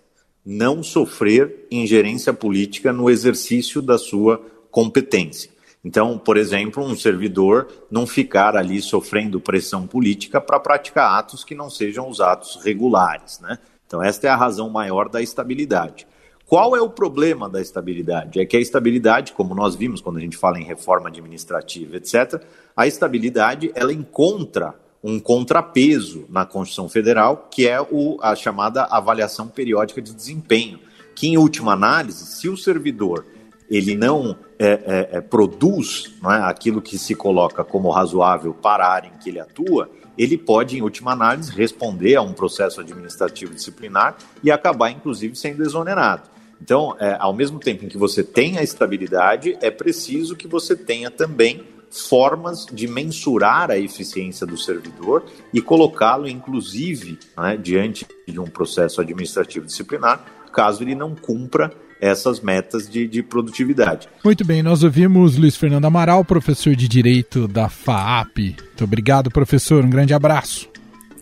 não 0.49 0.81
sofrer 0.81 1.67
ingerência 1.69 2.31
política 2.31 2.93
no 2.93 3.09
exercício 3.09 3.81
da 3.81 3.97
sua 3.97 4.41
competência. 4.71 5.51
Então, 5.83 6.17
por 6.17 6.37
exemplo, 6.37 6.81
um 6.85 6.95
servidor 6.95 7.67
não 7.91 8.07
ficar 8.07 8.55
ali 8.55 8.81
sofrendo 8.81 9.41
pressão 9.41 9.85
política 9.85 10.39
para 10.39 10.57
praticar 10.57 11.19
atos 11.19 11.43
que 11.43 11.53
não 11.53 11.69
sejam 11.69 12.09
os 12.09 12.21
atos 12.21 12.63
regulares, 12.63 13.41
né? 13.41 13.59
Então, 13.85 14.01
esta 14.01 14.27
é 14.27 14.29
a 14.29 14.37
razão 14.37 14.69
maior 14.69 15.09
da 15.09 15.21
estabilidade. 15.21 16.07
Qual 16.45 16.77
é 16.77 16.81
o 16.81 16.89
problema 16.89 17.49
da 17.49 17.59
estabilidade? 17.59 18.39
É 18.39 18.45
que 18.45 18.55
a 18.55 18.61
estabilidade, 18.61 19.33
como 19.33 19.53
nós 19.53 19.75
vimos 19.75 19.99
quando 19.99 20.15
a 20.15 20.21
gente 20.21 20.37
fala 20.37 20.57
em 20.57 20.63
reforma 20.63 21.09
administrativa, 21.09 21.97
etc., 21.97 22.41
a 22.73 22.87
estabilidade 22.87 23.69
ela 23.75 23.91
encontra 23.91 24.73
um 25.07 25.21
contrapeso 25.21 26.25
na 26.29 26.45
Constituição 26.45 26.89
Federal, 26.89 27.47
que 27.49 27.65
é 27.65 27.79
o, 27.79 28.17
a 28.21 28.35
chamada 28.35 28.83
avaliação 28.83 29.47
periódica 29.47 30.01
de 30.01 30.13
desempenho, 30.13 30.81
que 31.15 31.29
em 31.29 31.37
última 31.37 31.71
análise, 31.71 32.25
se 32.25 32.49
o 32.49 32.57
servidor 32.57 33.25
ele 33.69 33.95
não 33.95 34.37
é, 34.59 34.67
é, 34.67 35.09
é, 35.13 35.21
produz 35.21 36.11
não 36.21 36.29
é, 36.29 36.43
aquilo 36.43 36.81
que 36.81 36.97
se 36.97 37.15
coloca 37.15 37.63
como 37.63 37.89
razoável 37.89 38.53
para 38.53 38.85
a 38.85 38.91
área 38.91 39.07
em 39.07 39.17
que 39.17 39.29
ele 39.29 39.39
atua, 39.39 39.89
ele 40.17 40.37
pode, 40.37 40.77
em 40.77 40.81
última 40.81 41.13
análise, 41.13 41.53
responder 41.53 42.17
a 42.17 42.21
um 42.21 42.33
processo 42.33 42.81
administrativo 42.81 43.55
disciplinar 43.55 44.17
e 44.43 44.51
acabar, 44.51 44.89
inclusive, 44.89 45.37
sendo 45.37 45.63
exonerado. 45.63 46.23
Então, 46.61 46.97
é, 46.99 47.15
ao 47.17 47.33
mesmo 47.33 47.59
tempo 47.59 47.85
em 47.85 47.87
que 47.87 47.97
você 47.97 48.23
tem 48.23 48.57
a 48.57 48.63
estabilidade, 48.63 49.57
é 49.61 49.71
preciso 49.71 50.35
que 50.35 50.49
você 50.49 50.75
tenha 50.75 51.09
também 51.09 51.63
formas 51.89 52.65
de 52.65 52.87
mensurar 52.87 53.71
a 53.71 53.77
eficiência 53.77 54.45
do 54.45 54.57
servidor 54.57 55.25
e 55.53 55.61
colocá-lo, 55.61 56.27
inclusive, 56.27 57.17
né, 57.37 57.57
diante 57.57 58.05
de 58.27 58.39
um 58.39 58.45
processo 58.45 59.01
administrativo 59.01 59.65
disciplinar, 59.65 60.25
caso 60.51 60.83
ele 60.83 60.95
não 60.95 61.15
cumpra 61.15 61.71
essas 61.99 62.39
metas 62.39 62.87
de, 62.87 63.07
de 63.07 63.23
produtividade. 63.23 64.07
Muito 64.23 64.45
bem, 64.45 64.61
nós 64.61 64.83
ouvimos 64.83 65.35
Luiz 65.37 65.55
Fernando 65.55 65.85
Amaral, 65.85 66.23
professor 66.23 66.75
de 66.75 66.87
Direito 66.87 67.47
da 67.47 67.69
FAAP. 67.69 68.37
Muito 68.37 68.83
obrigado, 68.83 69.31
professor. 69.31 69.83
Um 69.83 69.89
grande 69.89 70.13
abraço. 70.13 70.69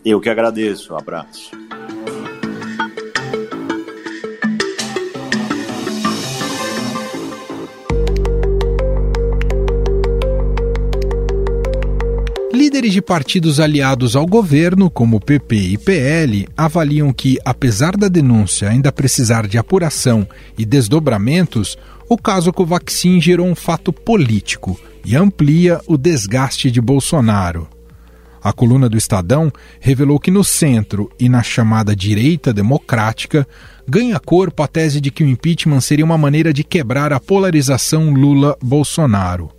Eu 0.04 0.20
que 0.20 0.28
agradeço. 0.28 0.92
Um 0.92 0.98
abraço. 0.98 1.65
Líderes 12.76 12.92
de 12.92 13.00
partidos 13.00 13.58
aliados 13.58 14.14
ao 14.14 14.26
governo, 14.26 14.90
como 14.90 15.18
PP 15.18 15.56
e 15.56 15.78
PL, 15.78 16.46
avaliam 16.54 17.10
que, 17.10 17.38
apesar 17.42 17.96
da 17.96 18.06
denúncia 18.06 18.68
ainda 18.68 18.92
precisar 18.92 19.46
de 19.46 19.56
apuração 19.56 20.28
e 20.58 20.66
desdobramentos, 20.66 21.78
o 22.06 22.18
caso 22.18 22.52
Covaxin 22.52 23.18
gerou 23.18 23.46
um 23.46 23.54
fato 23.54 23.94
político 23.94 24.78
e 25.06 25.16
amplia 25.16 25.80
o 25.86 25.96
desgaste 25.96 26.70
de 26.70 26.78
Bolsonaro. 26.78 27.66
A 28.42 28.52
coluna 28.52 28.90
do 28.90 28.98
Estadão 28.98 29.50
revelou 29.80 30.20
que 30.20 30.30
no 30.30 30.44
centro 30.44 31.10
e 31.18 31.30
na 31.30 31.42
chamada 31.42 31.96
direita 31.96 32.52
democrática 32.52 33.48
ganha 33.88 34.20
corpo 34.20 34.62
a 34.62 34.68
tese 34.68 35.00
de 35.00 35.10
que 35.10 35.24
o 35.24 35.26
impeachment 35.26 35.80
seria 35.80 36.04
uma 36.04 36.18
maneira 36.18 36.52
de 36.52 36.62
quebrar 36.62 37.10
a 37.10 37.18
polarização 37.18 38.10
Lula-Bolsonaro. 38.10 39.55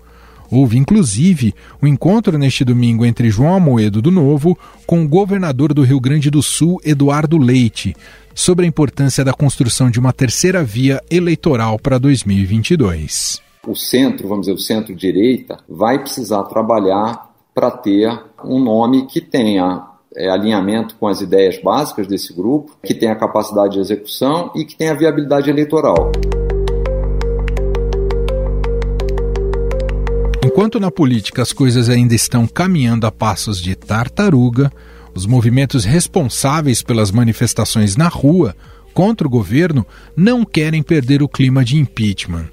Houve, 0.49 0.77
inclusive, 0.77 1.53
um 1.81 1.87
encontro 1.87 2.37
neste 2.37 2.63
domingo 2.63 3.05
entre 3.05 3.29
João 3.29 3.55
Amoedo 3.55 4.01
do 4.01 4.11
Novo 4.11 4.57
com 4.85 5.03
o 5.03 5.07
governador 5.07 5.73
do 5.73 5.83
Rio 5.83 5.99
Grande 5.99 6.29
do 6.29 6.41
Sul, 6.41 6.79
Eduardo 6.83 7.37
Leite, 7.37 7.95
sobre 8.33 8.65
a 8.65 8.67
importância 8.67 9.25
da 9.25 9.33
construção 9.33 9.89
de 9.89 9.99
uma 9.99 10.13
terceira 10.13 10.63
via 10.63 11.01
eleitoral 11.09 11.77
para 11.77 11.97
2022. 11.97 13.41
O 13.67 13.75
centro, 13.75 14.27
vamos 14.27 14.45
dizer, 14.45 14.55
o 14.55 14.59
centro-direita, 14.59 15.57
vai 15.67 15.99
precisar 15.99 16.43
trabalhar 16.43 17.27
para 17.53 17.71
ter 17.71 18.07
um 18.45 18.59
nome 18.59 19.07
que 19.07 19.19
tenha 19.19 19.87
é, 20.15 20.29
alinhamento 20.29 20.95
com 20.95 21.07
as 21.07 21.21
ideias 21.21 21.61
básicas 21.61 22.07
desse 22.07 22.33
grupo, 22.33 22.77
que 22.83 22.93
tenha 22.93 23.15
capacidade 23.15 23.73
de 23.73 23.79
execução 23.79 24.51
e 24.55 24.63
que 24.63 24.75
tenha 24.75 24.95
viabilidade 24.95 25.49
eleitoral. 25.49 26.11
Enquanto 30.57 30.79
na 30.79 30.89
política 30.89 31.43
as 31.43 31.53
coisas 31.53 31.87
ainda 31.87 32.15
estão 32.15 32.47
caminhando 32.47 33.05
a 33.05 33.11
passos 33.11 33.61
de 33.61 33.75
tartaruga, 33.75 34.73
os 35.13 35.27
movimentos 35.27 35.85
responsáveis 35.85 36.81
pelas 36.81 37.11
manifestações 37.11 37.95
na 37.95 38.07
rua 38.07 38.55
contra 38.91 39.27
o 39.27 39.29
governo 39.29 39.85
não 40.15 40.43
querem 40.43 40.81
perder 40.81 41.21
o 41.21 41.29
clima 41.29 41.63
de 41.63 41.77
impeachment. 41.77 42.47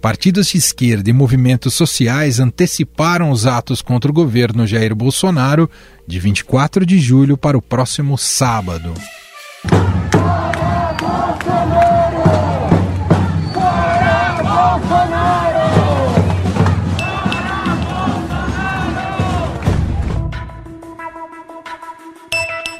Partidos 0.00 0.48
de 0.48 0.58
esquerda 0.58 1.10
e 1.10 1.12
movimentos 1.12 1.74
sociais 1.74 2.40
anteciparam 2.40 3.30
os 3.30 3.46
atos 3.46 3.80
contra 3.80 4.10
o 4.10 4.14
governo 4.14 4.66
Jair 4.66 4.92
Bolsonaro 4.92 5.70
de 6.08 6.18
24 6.18 6.84
de 6.84 6.98
julho 6.98 7.38
para 7.38 7.56
o 7.56 7.62
próximo 7.62 8.18
sábado. 8.18 8.92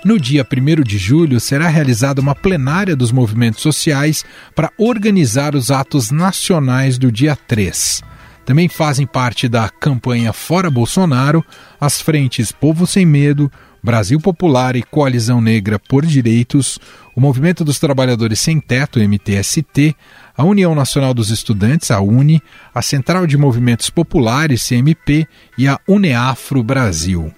No 0.09 0.19
dia 0.19 0.43
1 0.43 0.83
de 0.85 0.97
julho 0.97 1.39
será 1.39 1.69
realizada 1.69 2.19
uma 2.19 2.35
plenária 2.35 2.97
dos 2.97 3.13
movimentos 3.13 3.61
sociais 3.61 4.25
para 4.55 4.73
organizar 4.79 5.55
os 5.55 5.71
atos 5.71 6.11
nacionais 6.11 6.97
do 6.97 7.13
dia 7.13 7.37
3. 7.37 8.03
Também 8.47 8.71
fazem 8.71 9.07
parte 9.07 9.51
da 9.51 9.69
campanha 9.69 10.33
Fora 10.33 10.71
Bolsonaro 10.71 11.45
as 11.79 12.01
frentes 12.01 12.51
Povo 12.51 12.87
Sem 12.87 13.05
Medo, 13.05 13.53
Brasil 13.83 14.19
Popular 14.19 14.77
e 14.77 14.83
Coalizão 14.83 15.43
Negra 15.43 15.79
por 15.79 16.07
Direitos, 16.07 16.79
o 17.15 17.21
Movimento 17.21 17.63
dos 17.63 17.79
Trabalhadores 17.79 18.41
Sem 18.41 18.59
Teto, 18.61 18.99
MTST, 18.99 19.95
a 20.35 20.43
União 20.43 20.75
Nacional 20.75 21.13
dos 21.13 21.29
Estudantes, 21.29 21.91
a 21.91 22.01
UNE, 22.01 22.41
a 22.75 22.81
Central 22.81 23.27
de 23.27 23.37
Movimentos 23.37 23.91
Populares, 23.91 24.67
CMP, 24.67 25.29
e 25.59 25.69
a 25.69 25.79
UNEAFRO 25.87 26.63
Brasil. 26.63 27.31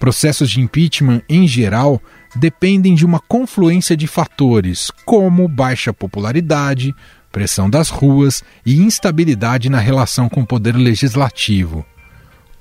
Processos 0.00 0.50
de 0.50 0.62
impeachment, 0.62 1.20
em 1.28 1.46
geral, 1.46 2.02
dependem 2.34 2.94
de 2.94 3.04
uma 3.04 3.20
confluência 3.20 3.94
de 3.94 4.06
fatores, 4.06 4.90
como 5.04 5.46
baixa 5.46 5.92
popularidade, 5.92 6.94
pressão 7.30 7.68
das 7.68 7.90
ruas 7.90 8.42
e 8.64 8.80
instabilidade 8.80 9.68
na 9.68 9.78
relação 9.78 10.26
com 10.26 10.40
o 10.40 10.46
poder 10.46 10.74
legislativo. 10.74 11.84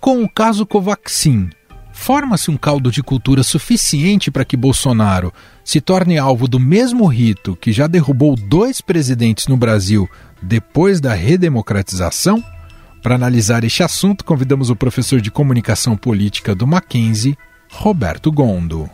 Com 0.02 0.22
o 0.22 0.30
caso 0.30 0.66
Covaxin, 0.66 1.50
forma-se 1.94 2.52
um 2.52 2.58
caldo 2.58 2.92
de 2.92 3.02
cultura 3.02 3.42
suficiente 3.42 4.30
para 4.30 4.44
que 4.44 4.58
Bolsonaro 4.58 5.34
se 5.64 5.80
torne 5.80 6.18
alvo 6.18 6.46
do 6.46 6.60
mesmo 6.60 7.06
rito 7.08 7.56
que 7.56 7.72
já 7.72 7.88
derrubou 7.88 8.36
dois 8.36 8.82
presidentes 8.82 9.48
no 9.48 9.56
Brasil 9.56 10.10
depois 10.42 11.00
da 11.00 11.14
redemocratização? 11.14 12.44
Para 13.02 13.16
analisar 13.16 13.64
este 13.64 13.82
assunto, 13.82 14.26
convidamos 14.26 14.70
o 14.70 14.76
professor 14.76 15.22
de 15.22 15.32
comunicação 15.32 15.96
política 15.96 16.54
do 16.54 16.68
Mackenzie, 16.68 17.38
Roberto 17.72 18.30
Gondo. 18.32 18.90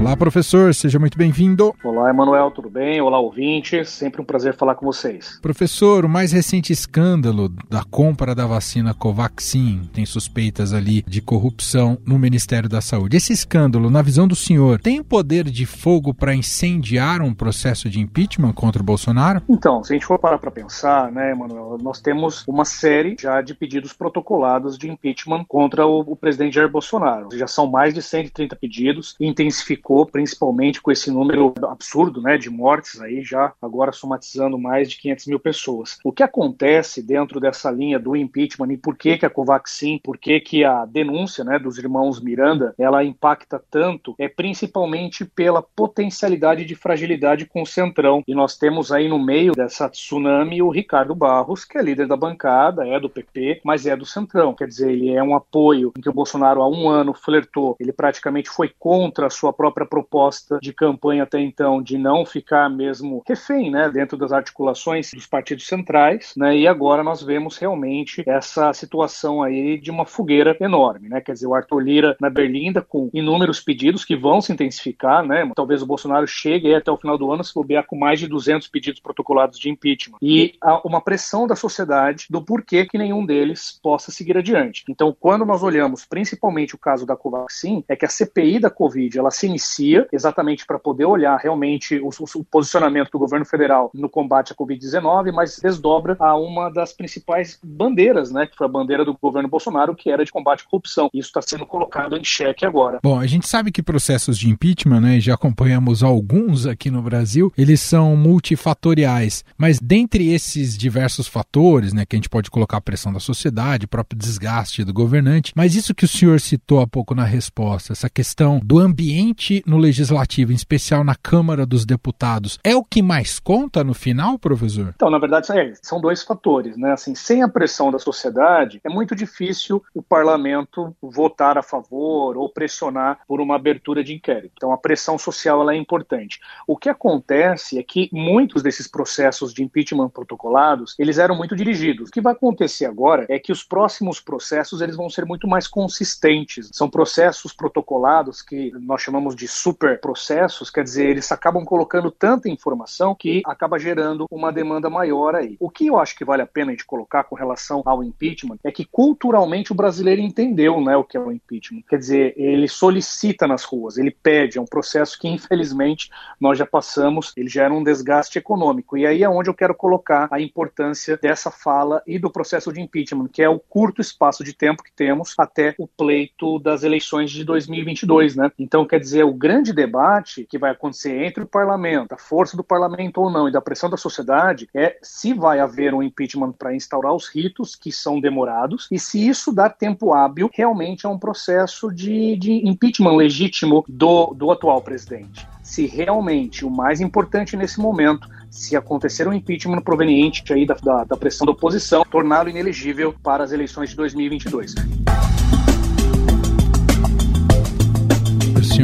Olá, 0.00 0.16
professor, 0.16 0.74
seja 0.74 0.98
muito 0.98 1.18
bem-vindo. 1.18 1.74
Olá, 1.84 2.08
Emanuel, 2.08 2.50
tudo 2.50 2.70
bem? 2.70 3.02
Olá, 3.02 3.20
ouvintes, 3.20 3.90
sempre 3.90 4.22
um 4.22 4.24
prazer 4.24 4.54
falar 4.54 4.74
com 4.74 4.86
vocês. 4.86 5.38
Professor, 5.42 6.06
o 6.06 6.08
mais 6.08 6.32
recente 6.32 6.72
escândalo 6.72 7.50
da 7.68 7.84
compra 7.84 8.34
da 8.34 8.46
vacina 8.46 8.94
Covaxin 8.94 9.82
tem 9.92 10.06
suspeitas 10.06 10.72
ali 10.72 11.02
de 11.02 11.20
corrupção 11.20 11.98
no 12.06 12.18
Ministério 12.18 12.66
da 12.66 12.80
Saúde. 12.80 13.18
Esse 13.18 13.34
escândalo, 13.34 13.90
na 13.90 14.00
visão 14.00 14.26
do 14.26 14.34
senhor, 14.34 14.80
tem 14.80 15.02
poder 15.02 15.44
de 15.44 15.66
fogo 15.66 16.14
para 16.14 16.34
incendiar 16.34 17.20
um 17.20 17.34
processo 17.34 17.90
de 17.90 18.00
impeachment 18.00 18.54
contra 18.54 18.80
o 18.80 18.86
Bolsonaro? 18.86 19.42
Então, 19.50 19.84
se 19.84 19.92
a 19.92 19.96
gente 19.96 20.06
for 20.06 20.18
parar 20.18 20.38
para 20.38 20.50
pensar, 20.50 21.12
né, 21.12 21.32
Emanuel, 21.32 21.76
nós 21.82 22.00
temos 22.00 22.42
uma 22.48 22.64
série 22.64 23.16
já 23.20 23.42
de 23.42 23.54
pedidos 23.54 23.92
protocolados 23.92 24.78
de 24.78 24.90
impeachment 24.90 25.44
contra 25.46 25.86
o, 25.86 26.00
o 26.00 26.16
presidente 26.16 26.54
Jair 26.54 26.70
Bolsonaro. 26.70 27.28
Já 27.34 27.46
são 27.46 27.70
mais 27.70 27.92
de 27.92 28.00
130 28.00 28.56
pedidos, 28.56 29.14
intensificou 29.20 29.89
principalmente 30.06 30.80
com 30.80 30.90
esse 30.90 31.10
número 31.10 31.52
absurdo 31.64 32.22
né, 32.22 32.38
de 32.38 32.48
mortes 32.48 33.00
aí, 33.00 33.22
já 33.22 33.52
agora 33.60 33.92
somatizando 33.92 34.58
mais 34.58 34.90
de 34.90 34.96
500 34.98 35.26
mil 35.26 35.40
pessoas. 35.40 35.98
O 36.04 36.12
que 36.12 36.22
acontece 36.22 37.02
dentro 37.02 37.40
dessa 37.40 37.70
linha 37.70 37.98
do 37.98 38.16
impeachment 38.16 38.72
e 38.72 38.76
por 38.76 38.96
que, 38.96 39.18
que 39.18 39.26
a 39.26 39.30
Covaxin, 39.30 40.00
por 40.02 40.16
que, 40.16 40.40
que 40.40 40.64
a 40.64 40.84
denúncia 40.84 41.44
né, 41.44 41.58
dos 41.58 41.78
irmãos 41.78 42.20
Miranda, 42.20 42.74
ela 42.78 43.04
impacta 43.04 43.62
tanto, 43.70 44.14
é 44.18 44.28
principalmente 44.28 45.24
pela 45.24 45.62
potencialidade 45.62 46.64
de 46.64 46.74
fragilidade 46.74 47.46
com 47.46 47.62
o 47.62 47.66
Centrão. 47.66 48.22
E 48.26 48.34
nós 48.34 48.56
temos 48.56 48.92
aí 48.92 49.08
no 49.08 49.18
meio 49.18 49.52
dessa 49.52 49.88
tsunami 49.88 50.62
o 50.62 50.70
Ricardo 50.70 51.14
Barros, 51.14 51.64
que 51.64 51.78
é 51.78 51.82
líder 51.82 52.06
da 52.06 52.16
bancada, 52.16 52.86
é 52.86 52.98
do 53.00 53.10
PP, 53.10 53.60
mas 53.64 53.86
é 53.86 53.96
do 53.96 54.06
Centrão. 54.06 54.54
Quer 54.54 54.68
dizer, 54.68 54.90
ele 54.90 55.10
é 55.10 55.22
um 55.22 55.34
apoio 55.34 55.92
em 55.96 56.00
que 56.00 56.08
o 56.08 56.12
Bolsonaro 56.12 56.62
há 56.62 56.68
um 56.68 56.88
ano 56.88 57.14
flertou, 57.14 57.76
ele 57.80 57.92
praticamente 57.92 58.48
foi 58.48 58.70
contra 58.78 59.26
a 59.26 59.30
sua 59.30 59.52
própria 59.52 59.79
própria 59.86 60.00
proposta 60.10 60.58
de 60.60 60.72
campanha 60.72 61.22
até 61.22 61.38
então 61.40 61.82
de 61.82 61.96
não 61.96 62.24
ficar 62.24 62.68
mesmo 62.68 63.22
refém, 63.26 63.70
né, 63.70 63.88
dentro 63.90 64.16
das 64.16 64.32
articulações 64.32 65.10
dos 65.12 65.26
partidos 65.26 65.66
centrais, 65.66 66.32
né, 66.36 66.56
e 66.56 66.66
agora 66.66 67.02
nós 67.02 67.22
vemos 67.22 67.58
realmente 67.58 68.22
essa 68.26 68.72
situação 68.72 69.42
aí 69.42 69.78
de 69.78 69.90
uma 69.90 70.06
fogueira 70.06 70.56
enorme, 70.60 71.08
né, 71.08 71.20
quer 71.20 71.32
dizer, 71.32 71.46
o 71.46 71.54
Arthur 71.54 71.80
Lira 71.80 72.16
na 72.20 72.30
Berlinda 72.30 72.82
com 72.82 73.10
inúmeros 73.12 73.60
pedidos 73.60 74.04
que 74.04 74.16
vão 74.16 74.40
se 74.40 74.52
intensificar, 74.52 75.24
né, 75.24 75.50
talvez 75.54 75.82
o 75.82 75.86
Bolsonaro 75.86 76.26
chegue 76.26 76.74
até 76.74 76.90
o 76.90 76.96
final 76.96 77.16
do 77.16 77.30
ano 77.30 77.44
se 77.44 77.54
bobear 77.54 77.86
com 77.86 77.96
mais 77.96 78.18
de 78.18 78.26
200 78.26 78.66
pedidos 78.68 79.00
protocolados 79.00 79.58
de 79.58 79.68
impeachment. 79.68 80.18
E 80.20 80.54
há 80.60 80.80
uma 80.86 81.00
pressão 81.00 81.46
da 81.46 81.54
sociedade 81.54 82.26
do 82.30 82.42
porquê 82.42 82.86
que 82.86 82.98
nenhum 82.98 83.24
deles 83.24 83.78
possa 83.82 84.10
seguir 84.10 84.36
adiante. 84.36 84.84
Então, 84.88 85.14
quando 85.18 85.44
nós 85.44 85.62
olhamos 85.62 86.04
principalmente 86.04 86.74
o 86.74 86.78
caso 86.78 87.06
da 87.06 87.16
Covaxin, 87.16 87.84
é 87.88 87.94
que 87.94 88.04
a 88.04 88.08
CPI 88.08 88.58
da 88.58 88.70
Covid, 88.70 89.18
ela 89.18 89.30
se 89.30 89.46
inicia 89.46 89.69
exatamente 90.12 90.66
para 90.66 90.78
poder 90.78 91.04
olhar 91.04 91.36
realmente 91.36 91.98
o, 91.98 92.08
o, 92.08 92.44
posicionamento 92.44 93.10
do 93.10 93.18
governo 93.18 93.44
federal 93.44 93.90
no 93.94 94.08
combate 94.08 94.52
à 94.52 94.56
Covid-19, 94.56 95.32
mas 95.32 95.58
desdobra 95.62 96.16
a 96.18 96.36
uma 96.36 96.70
das 96.70 96.92
principais 96.92 97.58
bandeiras, 97.62 98.30
né, 98.30 98.46
que 98.46 98.56
foi 98.56 98.66
a 98.66 98.70
bandeira 98.70 99.04
do 99.04 99.16
governo 99.20 99.48
Bolsonaro, 99.48 99.94
que 99.94 100.10
era 100.10 100.24
de 100.24 100.32
combate 100.32 100.64
à 100.66 100.70
corrupção. 100.70 101.08
Isso 101.12 101.28
está 101.28 101.42
sendo 101.42 101.66
colocado 101.66 102.16
em 102.16 102.24
xeque 102.24 102.64
agora. 102.64 102.98
Bom, 103.02 103.18
a 103.18 103.26
gente 103.26 103.48
sabe 103.48 103.70
que 103.70 103.82
processos 103.82 104.38
de 104.38 104.48
impeachment, 104.48 105.00
né, 105.00 105.20
já 105.20 105.34
acompanhamos 105.34 106.02
alguns 106.02 106.66
aqui 106.66 106.90
no 106.90 107.02
Brasil, 107.02 107.52
eles 107.56 107.80
são 107.80 108.16
multifatoriais, 108.16 109.44
mas 109.56 109.78
dentre 109.78 110.32
esses 110.32 110.76
diversos 110.76 111.26
fatores, 111.26 111.92
né, 111.92 112.04
que 112.04 112.16
a 112.16 112.18
gente 112.18 112.28
pode 112.28 112.50
colocar 112.50 112.78
a 112.78 112.80
pressão 112.80 113.12
da 113.12 113.20
sociedade, 113.20 113.86
próprio 113.86 114.18
desgaste 114.18 114.84
do 114.84 114.92
governante, 114.92 115.52
mas 115.54 115.74
isso 115.74 115.94
que 115.94 116.04
o 116.04 116.08
senhor 116.08 116.40
citou 116.40 116.80
há 116.80 116.86
pouco 116.86 117.14
na 117.14 117.24
resposta, 117.24 117.92
essa 117.92 118.08
questão 118.08 118.60
do 118.62 118.78
ambiente 118.78 119.59
no 119.66 119.78
legislativo, 119.78 120.52
em 120.52 120.54
especial 120.54 121.04
na 121.04 121.14
Câmara 121.14 121.66
dos 121.66 121.84
Deputados, 121.84 122.58
é 122.64 122.74
o 122.74 122.84
que 122.84 123.02
mais 123.02 123.38
conta 123.38 123.82
no 123.84 123.94
final, 123.94 124.38
professor? 124.38 124.92
Então, 124.94 125.10
na 125.10 125.18
verdade, 125.18 125.50
é, 125.52 125.72
são 125.82 126.00
dois 126.00 126.22
fatores, 126.22 126.76
né? 126.76 126.92
Assim, 126.92 127.14
sem 127.14 127.42
a 127.42 127.48
pressão 127.48 127.90
da 127.90 127.98
sociedade, 127.98 128.80
é 128.84 128.88
muito 128.88 129.14
difícil 129.14 129.82
o 129.94 130.02
parlamento 130.02 130.94
votar 131.00 131.58
a 131.58 131.62
favor 131.62 132.36
ou 132.36 132.48
pressionar 132.48 133.20
por 133.26 133.40
uma 133.40 133.56
abertura 133.56 134.02
de 134.02 134.14
inquérito. 134.14 134.52
Então, 134.56 134.72
a 134.72 134.78
pressão 134.78 135.18
social 135.18 135.60
ela 135.60 135.74
é 135.74 135.76
importante. 135.76 136.40
O 136.66 136.76
que 136.76 136.88
acontece 136.88 137.78
é 137.78 137.82
que 137.82 138.08
muitos 138.12 138.62
desses 138.62 138.86
processos 138.86 139.52
de 139.52 139.62
impeachment 139.62 140.08
protocolados, 140.08 140.94
eles 140.98 141.18
eram 141.18 141.36
muito 141.36 141.56
dirigidos. 141.56 142.08
O 142.08 142.12
que 142.12 142.20
vai 142.20 142.32
acontecer 142.32 142.86
agora 142.86 143.26
é 143.28 143.38
que 143.38 143.52
os 143.52 143.62
próximos 143.62 144.20
processos 144.20 144.80
eles 144.80 144.96
vão 144.96 145.08
ser 145.08 145.24
muito 145.24 145.46
mais 145.46 145.66
consistentes. 145.66 146.70
São 146.72 146.88
processos 146.88 147.52
protocolados 147.52 148.42
que 148.42 148.72
nós 148.80 149.02
chamamos 149.02 149.34
de 149.34 149.46
super 149.50 150.00
processos, 150.00 150.70
quer 150.70 150.84
dizer, 150.84 151.08
eles 151.08 151.30
acabam 151.32 151.64
colocando 151.64 152.10
tanta 152.10 152.48
informação 152.48 153.14
que 153.14 153.42
acaba 153.44 153.78
gerando 153.78 154.26
uma 154.30 154.52
demanda 154.52 154.88
maior 154.88 155.34
aí. 155.34 155.56
O 155.60 155.68
que 155.68 155.86
eu 155.86 155.98
acho 155.98 156.16
que 156.16 156.24
vale 156.24 156.42
a 156.42 156.46
pena 156.46 156.70
a 156.70 156.72
gente 156.72 156.86
colocar 156.86 157.24
com 157.24 157.34
relação 157.34 157.82
ao 157.84 158.02
impeachment 158.02 158.58
é 158.64 158.70
que 158.70 158.84
culturalmente 158.84 159.72
o 159.72 159.74
brasileiro 159.74 160.20
entendeu 160.20 160.80
né, 160.80 160.96
o 160.96 161.04
que 161.04 161.16
é 161.16 161.20
o 161.20 161.32
impeachment. 161.32 161.82
Quer 161.88 161.98
dizer, 161.98 162.34
ele 162.36 162.68
solicita 162.68 163.46
nas 163.46 163.64
ruas, 163.64 163.98
ele 163.98 164.10
pede, 164.10 164.58
é 164.58 164.60
um 164.60 164.66
processo 164.66 165.18
que 165.18 165.28
infelizmente 165.28 166.10
nós 166.40 166.58
já 166.58 166.66
passamos, 166.66 167.32
ele 167.36 167.48
gera 167.48 167.72
um 167.72 167.82
desgaste 167.82 168.38
econômico. 168.38 168.96
E 168.96 169.06
aí 169.06 169.22
é 169.22 169.28
onde 169.28 169.50
eu 169.50 169.54
quero 169.54 169.74
colocar 169.74 170.28
a 170.30 170.40
importância 170.40 171.16
dessa 171.16 171.50
fala 171.50 172.02
e 172.06 172.18
do 172.18 172.30
processo 172.30 172.72
de 172.72 172.80
impeachment, 172.80 173.28
que 173.28 173.42
é 173.42 173.48
o 173.48 173.58
curto 173.58 174.00
espaço 174.00 174.44
de 174.44 174.52
tempo 174.52 174.82
que 174.82 174.92
temos 174.92 175.34
até 175.38 175.74
o 175.78 175.86
pleito 175.86 176.58
das 176.58 176.82
eleições 176.82 177.30
de 177.30 177.44
2022, 177.44 178.36
né? 178.36 178.50
Então, 178.58 178.86
quer 178.86 179.00
dizer, 179.00 179.24
o 179.24 179.32
grande 179.40 179.72
debate 179.72 180.44
que 180.44 180.58
vai 180.58 180.70
acontecer 180.70 181.24
entre 181.24 181.42
o 181.42 181.46
parlamento, 181.46 182.12
a 182.12 182.18
força 182.18 182.58
do 182.58 182.62
parlamento 182.62 183.22
ou 183.22 183.30
não, 183.30 183.48
e 183.48 183.52
da 183.52 183.60
pressão 183.62 183.88
da 183.88 183.96
sociedade, 183.96 184.68
é 184.74 184.98
se 185.02 185.32
vai 185.32 185.60
haver 185.60 185.94
um 185.94 186.02
impeachment 186.02 186.52
para 186.52 186.74
instaurar 186.74 187.14
os 187.14 187.26
ritos 187.26 187.74
que 187.74 187.90
são 187.90 188.20
demorados 188.20 188.86
e 188.90 188.98
se 188.98 189.26
isso 189.26 189.50
dá 189.50 189.70
tempo 189.70 190.12
hábil 190.12 190.50
realmente 190.52 191.06
a 191.06 191.08
um 191.08 191.18
processo 191.18 191.90
de, 191.90 192.36
de 192.36 192.68
impeachment 192.68 193.16
legítimo 193.16 193.82
do, 193.88 194.34
do 194.34 194.50
atual 194.50 194.82
presidente. 194.82 195.48
Se 195.62 195.86
realmente 195.86 196.66
o 196.66 196.70
mais 196.70 197.00
importante 197.00 197.56
nesse 197.56 197.80
momento 197.80 198.28
se 198.50 198.76
acontecer 198.76 199.26
um 199.26 199.32
impeachment 199.32 199.80
proveniente 199.80 200.52
aí 200.52 200.66
da, 200.66 200.74
da, 200.74 201.04
da 201.04 201.16
pressão 201.16 201.46
da 201.46 201.52
oposição, 201.52 202.04
torná-lo 202.04 202.50
inelegível 202.50 203.14
para 203.22 203.42
as 203.42 203.52
eleições 203.52 203.90
de 203.90 203.96
2022. 203.96 204.74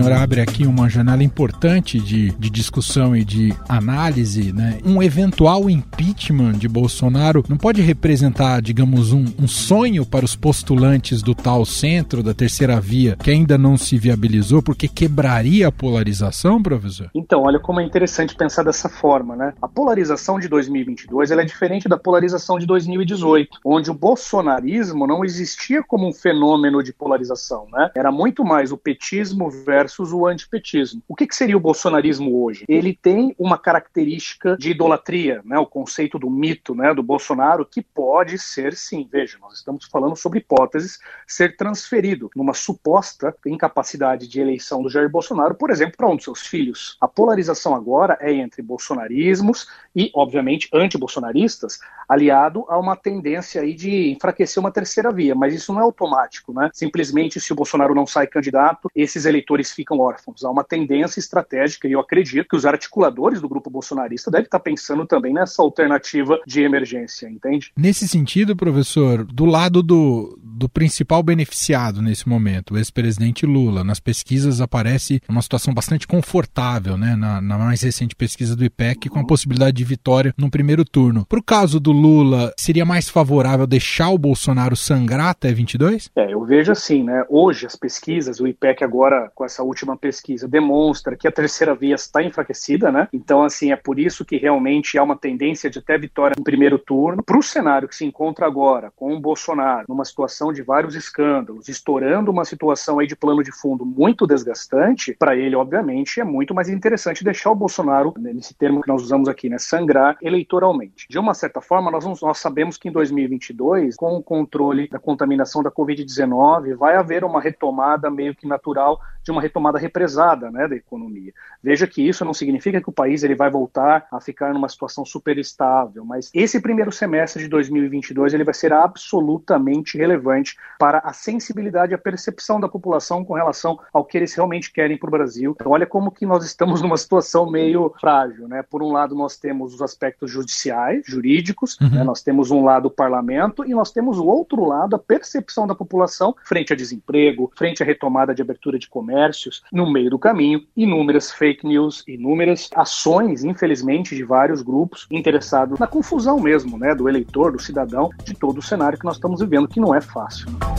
Senhor 0.02 0.12
abre 0.12 0.42
aqui 0.42 0.66
uma 0.66 0.90
janela 0.90 1.22
importante 1.22 1.98
de, 1.98 2.30
de 2.32 2.50
discussão 2.50 3.16
e 3.16 3.24
de 3.24 3.54
análise, 3.66 4.52
né? 4.52 4.78
Um 4.84 5.02
eventual 5.02 5.70
impeachment 5.70 6.52
de 6.52 6.68
Bolsonaro 6.68 7.42
não 7.48 7.56
pode 7.56 7.80
representar, 7.80 8.60
digamos, 8.60 9.12
um, 9.12 9.24
um 9.38 9.48
sonho 9.48 10.04
para 10.04 10.24
os 10.24 10.36
postulantes 10.36 11.22
do 11.22 11.34
tal 11.34 11.64
centro, 11.64 12.22
da 12.22 12.34
terceira 12.34 12.78
via, 12.78 13.16
que 13.16 13.30
ainda 13.30 13.56
não 13.56 13.78
se 13.78 13.96
viabilizou, 13.96 14.62
porque 14.62 14.86
quebraria 14.86 15.68
a 15.68 15.72
polarização, 15.72 16.62
professor? 16.62 17.10
Então, 17.14 17.44
olha 17.44 17.58
como 17.58 17.80
é 17.80 17.84
interessante 17.84 18.36
pensar 18.36 18.64
dessa 18.64 18.90
forma, 18.90 19.34
né? 19.34 19.54
A 19.62 19.68
polarização 19.68 20.38
de 20.38 20.46
2022 20.46 21.30
ela 21.30 21.40
é 21.40 21.44
diferente 21.44 21.88
da 21.88 21.96
polarização 21.96 22.58
de 22.58 22.66
2018, 22.66 23.60
onde 23.64 23.90
o 23.90 23.94
bolsonarismo 23.94 25.06
não 25.06 25.24
existia 25.24 25.82
como 25.82 26.06
um 26.06 26.12
fenômeno 26.12 26.82
de 26.82 26.92
polarização, 26.92 27.66
né? 27.72 27.90
Era 27.94 28.12
muito 28.12 28.44
mais 28.44 28.72
o 28.72 28.76
petismo 28.76 29.50
versus 29.50 29.85
versus 29.86 30.12
o 30.12 30.26
antipetismo. 30.26 31.00
O 31.06 31.14
que, 31.14 31.26
que 31.26 31.36
seria 31.36 31.56
o 31.56 31.60
bolsonarismo 31.60 32.42
hoje? 32.42 32.64
Ele 32.68 32.92
tem 32.92 33.34
uma 33.38 33.56
característica 33.56 34.56
de 34.56 34.70
idolatria, 34.70 35.40
né? 35.44 35.56
o 35.58 35.66
conceito 35.66 36.18
do 36.18 36.28
mito 36.28 36.74
né? 36.74 36.92
do 36.92 37.02
Bolsonaro, 37.02 37.64
que 37.64 37.80
pode 37.80 38.36
ser 38.38 38.74
sim, 38.74 39.08
veja, 39.10 39.38
nós 39.40 39.54
estamos 39.54 39.84
falando 39.84 40.16
sobre 40.16 40.40
hipóteses, 40.40 40.98
ser 41.26 41.56
transferido 41.56 42.30
numa 42.34 42.52
suposta 42.52 43.34
incapacidade 43.46 44.26
de 44.26 44.40
eleição 44.40 44.82
do 44.82 44.90
Jair 44.90 45.08
Bolsonaro, 45.08 45.54
por 45.54 45.70
exemplo, 45.70 45.96
para 45.96 46.08
um 46.08 46.16
dos 46.16 46.24
seus 46.24 46.40
filhos. 46.40 46.96
A 47.00 47.06
polarização 47.06 47.74
agora 47.74 48.18
é 48.20 48.32
entre 48.32 48.62
bolsonarismos 48.62 49.68
e, 49.94 50.10
obviamente, 50.14 50.68
antibolsonaristas, 50.74 51.78
aliado 52.08 52.64
a 52.68 52.78
uma 52.78 52.96
tendência 52.96 53.62
aí 53.62 53.72
de 53.72 54.10
enfraquecer 54.10 54.60
uma 54.60 54.72
terceira 54.72 55.12
via, 55.12 55.34
mas 55.34 55.54
isso 55.54 55.72
não 55.72 55.80
é 55.80 55.84
automático, 55.84 56.52
né? 56.52 56.70
Simplesmente 56.72 57.40
se 57.40 57.52
o 57.52 57.56
Bolsonaro 57.56 57.94
não 57.94 58.06
sai 58.06 58.26
candidato, 58.26 58.90
esses 58.94 59.26
eleitores 59.26 59.72
ficam 59.76 59.98
órfãos. 59.98 60.44
Há 60.44 60.50
uma 60.50 60.64
tendência 60.64 61.20
estratégica 61.20 61.86
e 61.86 61.92
eu 61.92 62.00
acredito 62.00 62.48
que 62.48 62.56
os 62.56 62.64
articuladores 62.64 63.40
do 63.40 63.48
grupo 63.48 63.70
bolsonarista 63.70 64.30
devem 64.30 64.46
estar 64.46 64.60
pensando 64.60 65.06
também 65.06 65.32
nessa 65.32 65.62
alternativa 65.62 66.40
de 66.46 66.62
emergência, 66.62 67.28
entende? 67.28 67.72
Nesse 67.76 68.08
sentido, 68.08 68.56
professor, 68.56 69.24
do 69.24 69.44
lado 69.44 69.82
do, 69.82 70.38
do 70.56 70.68
principal 70.68 71.22
beneficiado 71.22 72.00
nesse 72.00 72.28
momento, 72.28 72.74
o 72.74 72.78
ex-presidente 72.78 73.44
Lula, 73.44 73.84
nas 73.84 74.00
pesquisas 74.00 74.60
aparece 74.60 75.20
uma 75.28 75.42
situação 75.42 75.74
bastante 75.74 76.06
confortável, 76.06 76.96
né? 76.96 77.14
Na, 77.14 77.40
na 77.40 77.58
mais 77.58 77.82
recente 77.82 78.16
pesquisa 78.16 78.56
do 78.56 78.64
IPEC, 78.64 79.08
com 79.08 79.20
a 79.20 79.26
possibilidade 79.26 79.76
de 79.76 79.84
vitória 79.84 80.34
no 80.36 80.50
primeiro 80.50 80.84
turno. 80.84 81.26
Para 81.26 81.38
o 81.38 81.42
caso 81.42 81.78
do 81.78 81.92
Lula, 81.92 82.52
seria 82.56 82.84
mais 82.84 83.08
favorável 83.08 83.66
deixar 83.66 84.08
o 84.10 84.18
Bolsonaro 84.18 84.74
sangrar 84.74 85.28
até 85.28 85.52
22? 85.52 86.10
É, 86.16 86.32
eu 86.32 86.44
vejo 86.44 86.72
assim, 86.72 87.02
né? 87.02 87.24
Hoje 87.28 87.66
as 87.66 87.76
pesquisas, 87.76 88.40
o 88.40 88.46
IPEC 88.46 88.82
agora 88.82 89.30
com 89.34 89.44
essa 89.44 89.62
última 89.62 89.96
pesquisa 89.96 90.48
demonstra 90.48 91.16
que 91.16 91.28
a 91.28 91.32
terceira 91.32 91.74
via 91.74 91.94
está 91.94 92.22
enfraquecida, 92.22 92.90
né? 92.90 93.08
Então 93.12 93.42
assim 93.42 93.72
é 93.72 93.76
por 93.76 93.98
isso 93.98 94.24
que 94.24 94.36
realmente 94.36 94.96
há 94.96 95.02
uma 95.02 95.16
tendência 95.16 95.68
de 95.68 95.78
até 95.78 95.98
vitória 95.98 96.34
no 96.36 96.44
primeiro 96.44 96.78
turno. 96.78 97.22
Para 97.22 97.38
o 97.38 97.42
cenário 97.42 97.88
que 97.88 97.96
se 97.96 98.04
encontra 98.04 98.46
agora 98.46 98.90
com 98.96 99.14
o 99.14 99.20
Bolsonaro 99.20 99.86
numa 99.88 100.04
situação 100.04 100.45
de 100.52 100.62
vários 100.62 100.94
escândalos, 100.94 101.68
estourando 101.68 102.30
uma 102.30 102.44
situação 102.44 102.98
aí 102.98 103.06
de 103.06 103.16
plano 103.16 103.42
de 103.42 103.52
fundo 103.52 103.84
muito 103.84 104.26
desgastante, 104.26 105.14
para 105.14 105.36
ele 105.36 105.56
obviamente 105.56 106.20
é 106.20 106.24
muito 106.24 106.54
mais 106.54 106.68
interessante 106.68 107.24
deixar 107.24 107.50
o 107.50 107.54
Bolsonaro 107.54 108.14
né, 108.18 108.32
nesse 108.32 108.54
termo 108.54 108.80
que 108.80 108.88
nós 108.88 109.02
usamos 109.02 109.28
aqui, 109.28 109.48
né? 109.48 109.58
Sangrar 109.58 110.16
eleitoralmente. 110.22 111.06
De 111.08 111.18
uma 111.18 111.34
certa 111.34 111.60
forma 111.60 111.90
nós, 111.90 112.04
nós 112.20 112.38
sabemos 112.38 112.76
que 112.76 112.88
em 112.88 112.92
2022 112.92 113.96
com 113.96 114.16
o 114.16 114.22
controle 114.22 114.88
da 114.88 114.98
contaminação 114.98 115.62
da 115.62 115.70
Covid-19 115.70 116.74
vai 116.74 116.96
haver 116.96 117.24
uma 117.24 117.40
retomada 117.40 118.10
meio 118.10 118.34
que 118.34 118.46
natural 118.46 119.00
de 119.26 119.32
uma 119.32 119.42
retomada 119.42 119.78
represada 119.78 120.50
né, 120.50 120.68
da 120.68 120.76
economia. 120.76 121.32
Veja 121.60 121.86
que 121.86 122.06
isso 122.06 122.24
não 122.24 122.32
significa 122.32 122.80
que 122.80 122.88
o 122.88 122.92
país 122.92 123.24
ele 123.24 123.34
vai 123.34 123.50
voltar 123.50 124.06
a 124.10 124.20
ficar 124.20 124.54
numa 124.54 124.68
situação 124.68 125.04
super 125.04 125.36
estável, 125.36 126.04
mas 126.04 126.30
esse 126.32 126.60
primeiro 126.60 126.92
semestre 126.92 127.42
de 127.42 127.48
2022 127.48 128.34
ele 128.34 128.44
vai 128.44 128.54
ser 128.54 128.72
absolutamente 128.72 129.98
relevante 129.98 130.35
para 130.78 130.98
a 130.98 131.12
sensibilidade 131.12 131.92
e 131.92 131.94
a 131.94 131.98
percepção 131.98 132.60
da 132.60 132.68
população 132.68 133.24
com 133.24 133.34
relação 133.34 133.78
ao 133.92 134.04
que 134.04 134.16
eles 134.16 134.34
realmente 134.34 134.72
querem 134.72 134.96
para 134.96 135.08
o 135.08 135.10
Brasil. 135.10 135.54
Então, 135.58 135.72
olha 135.72 135.86
como 135.86 136.10
que 136.10 136.26
nós 136.26 136.44
estamos 136.44 136.82
numa 136.82 136.96
situação 136.96 137.50
meio 137.50 137.94
frágil. 138.00 138.48
Né? 138.48 138.62
Por 138.62 138.82
um 138.82 138.92
lado, 138.92 139.14
nós 139.14 139.36
temos 139.36 139.74
os 139.74 139.82
aspectos 139.82 140.30
judiciais, 140.30 141.04
jurídicos, 141.06 141.78
uhum. 141.80 141.90
né? 141.90 142.04
nós 142.04 142.22
temos 142.22 142.50
um 142.50 142.64
lado 142.64 142.86
o 142.86 142.90
parlamento 142.90 143.64
e 143.64 143.74
nós 143.74 143.90
temos 143.90 144.18
o 144.18 144.26
outro 144.26 144.64
lado 144.64 144.96
a 144.96 144.98
percepção 144.98 145.66
da 145.66 145.74
população 145.74 146.34
frente 146.44 146.72
a 146.72 146.76
desemprego, 146.76 147.50
frente 147.56 147.82
à 147.82 147.86
retomada 147.86 148.34
de 148.34 148.42
abertura 148.42 148.78
de 148.78 148.88
comércios. 148.88 149.62
No 149.72 149.90
meio 149.90 150.10
do 150.10 150.18
caminho, 150.18 150.64
inúmeras 150.76 151.30
fake 151.30 151.66
news, 151.66 152.04
inúmeras 152.06 152.70
ações, 152.74 153.44
infelizmente, 153.44 154.14
de 154.14 154.24
vários 154.24 154.62
grupos 154.62 155.06
interessados 155.10 155.78
na 155.78 155.86
confusão 155.86 156.40
mesmo, 156.40 156.78
né, 156.78 156.94
do 156.94 157.08
eleitor, 157.08 157.52
do 157.52 157.60
cidadão, 157.60 158.10
de 158.24 158.34
todo 158.34 158.58
o 158.58 158.62
cenário 158.62 158.98
que 158.98 159.04
nós 159.04 159.16
estamos 159.16 159.40
vivendo, 159.40 159.68
que 159.68 159.80
não 159.80 159.94
é 159.94 160.00
fácil. 160.00 160.25
Né? 160.26 160.75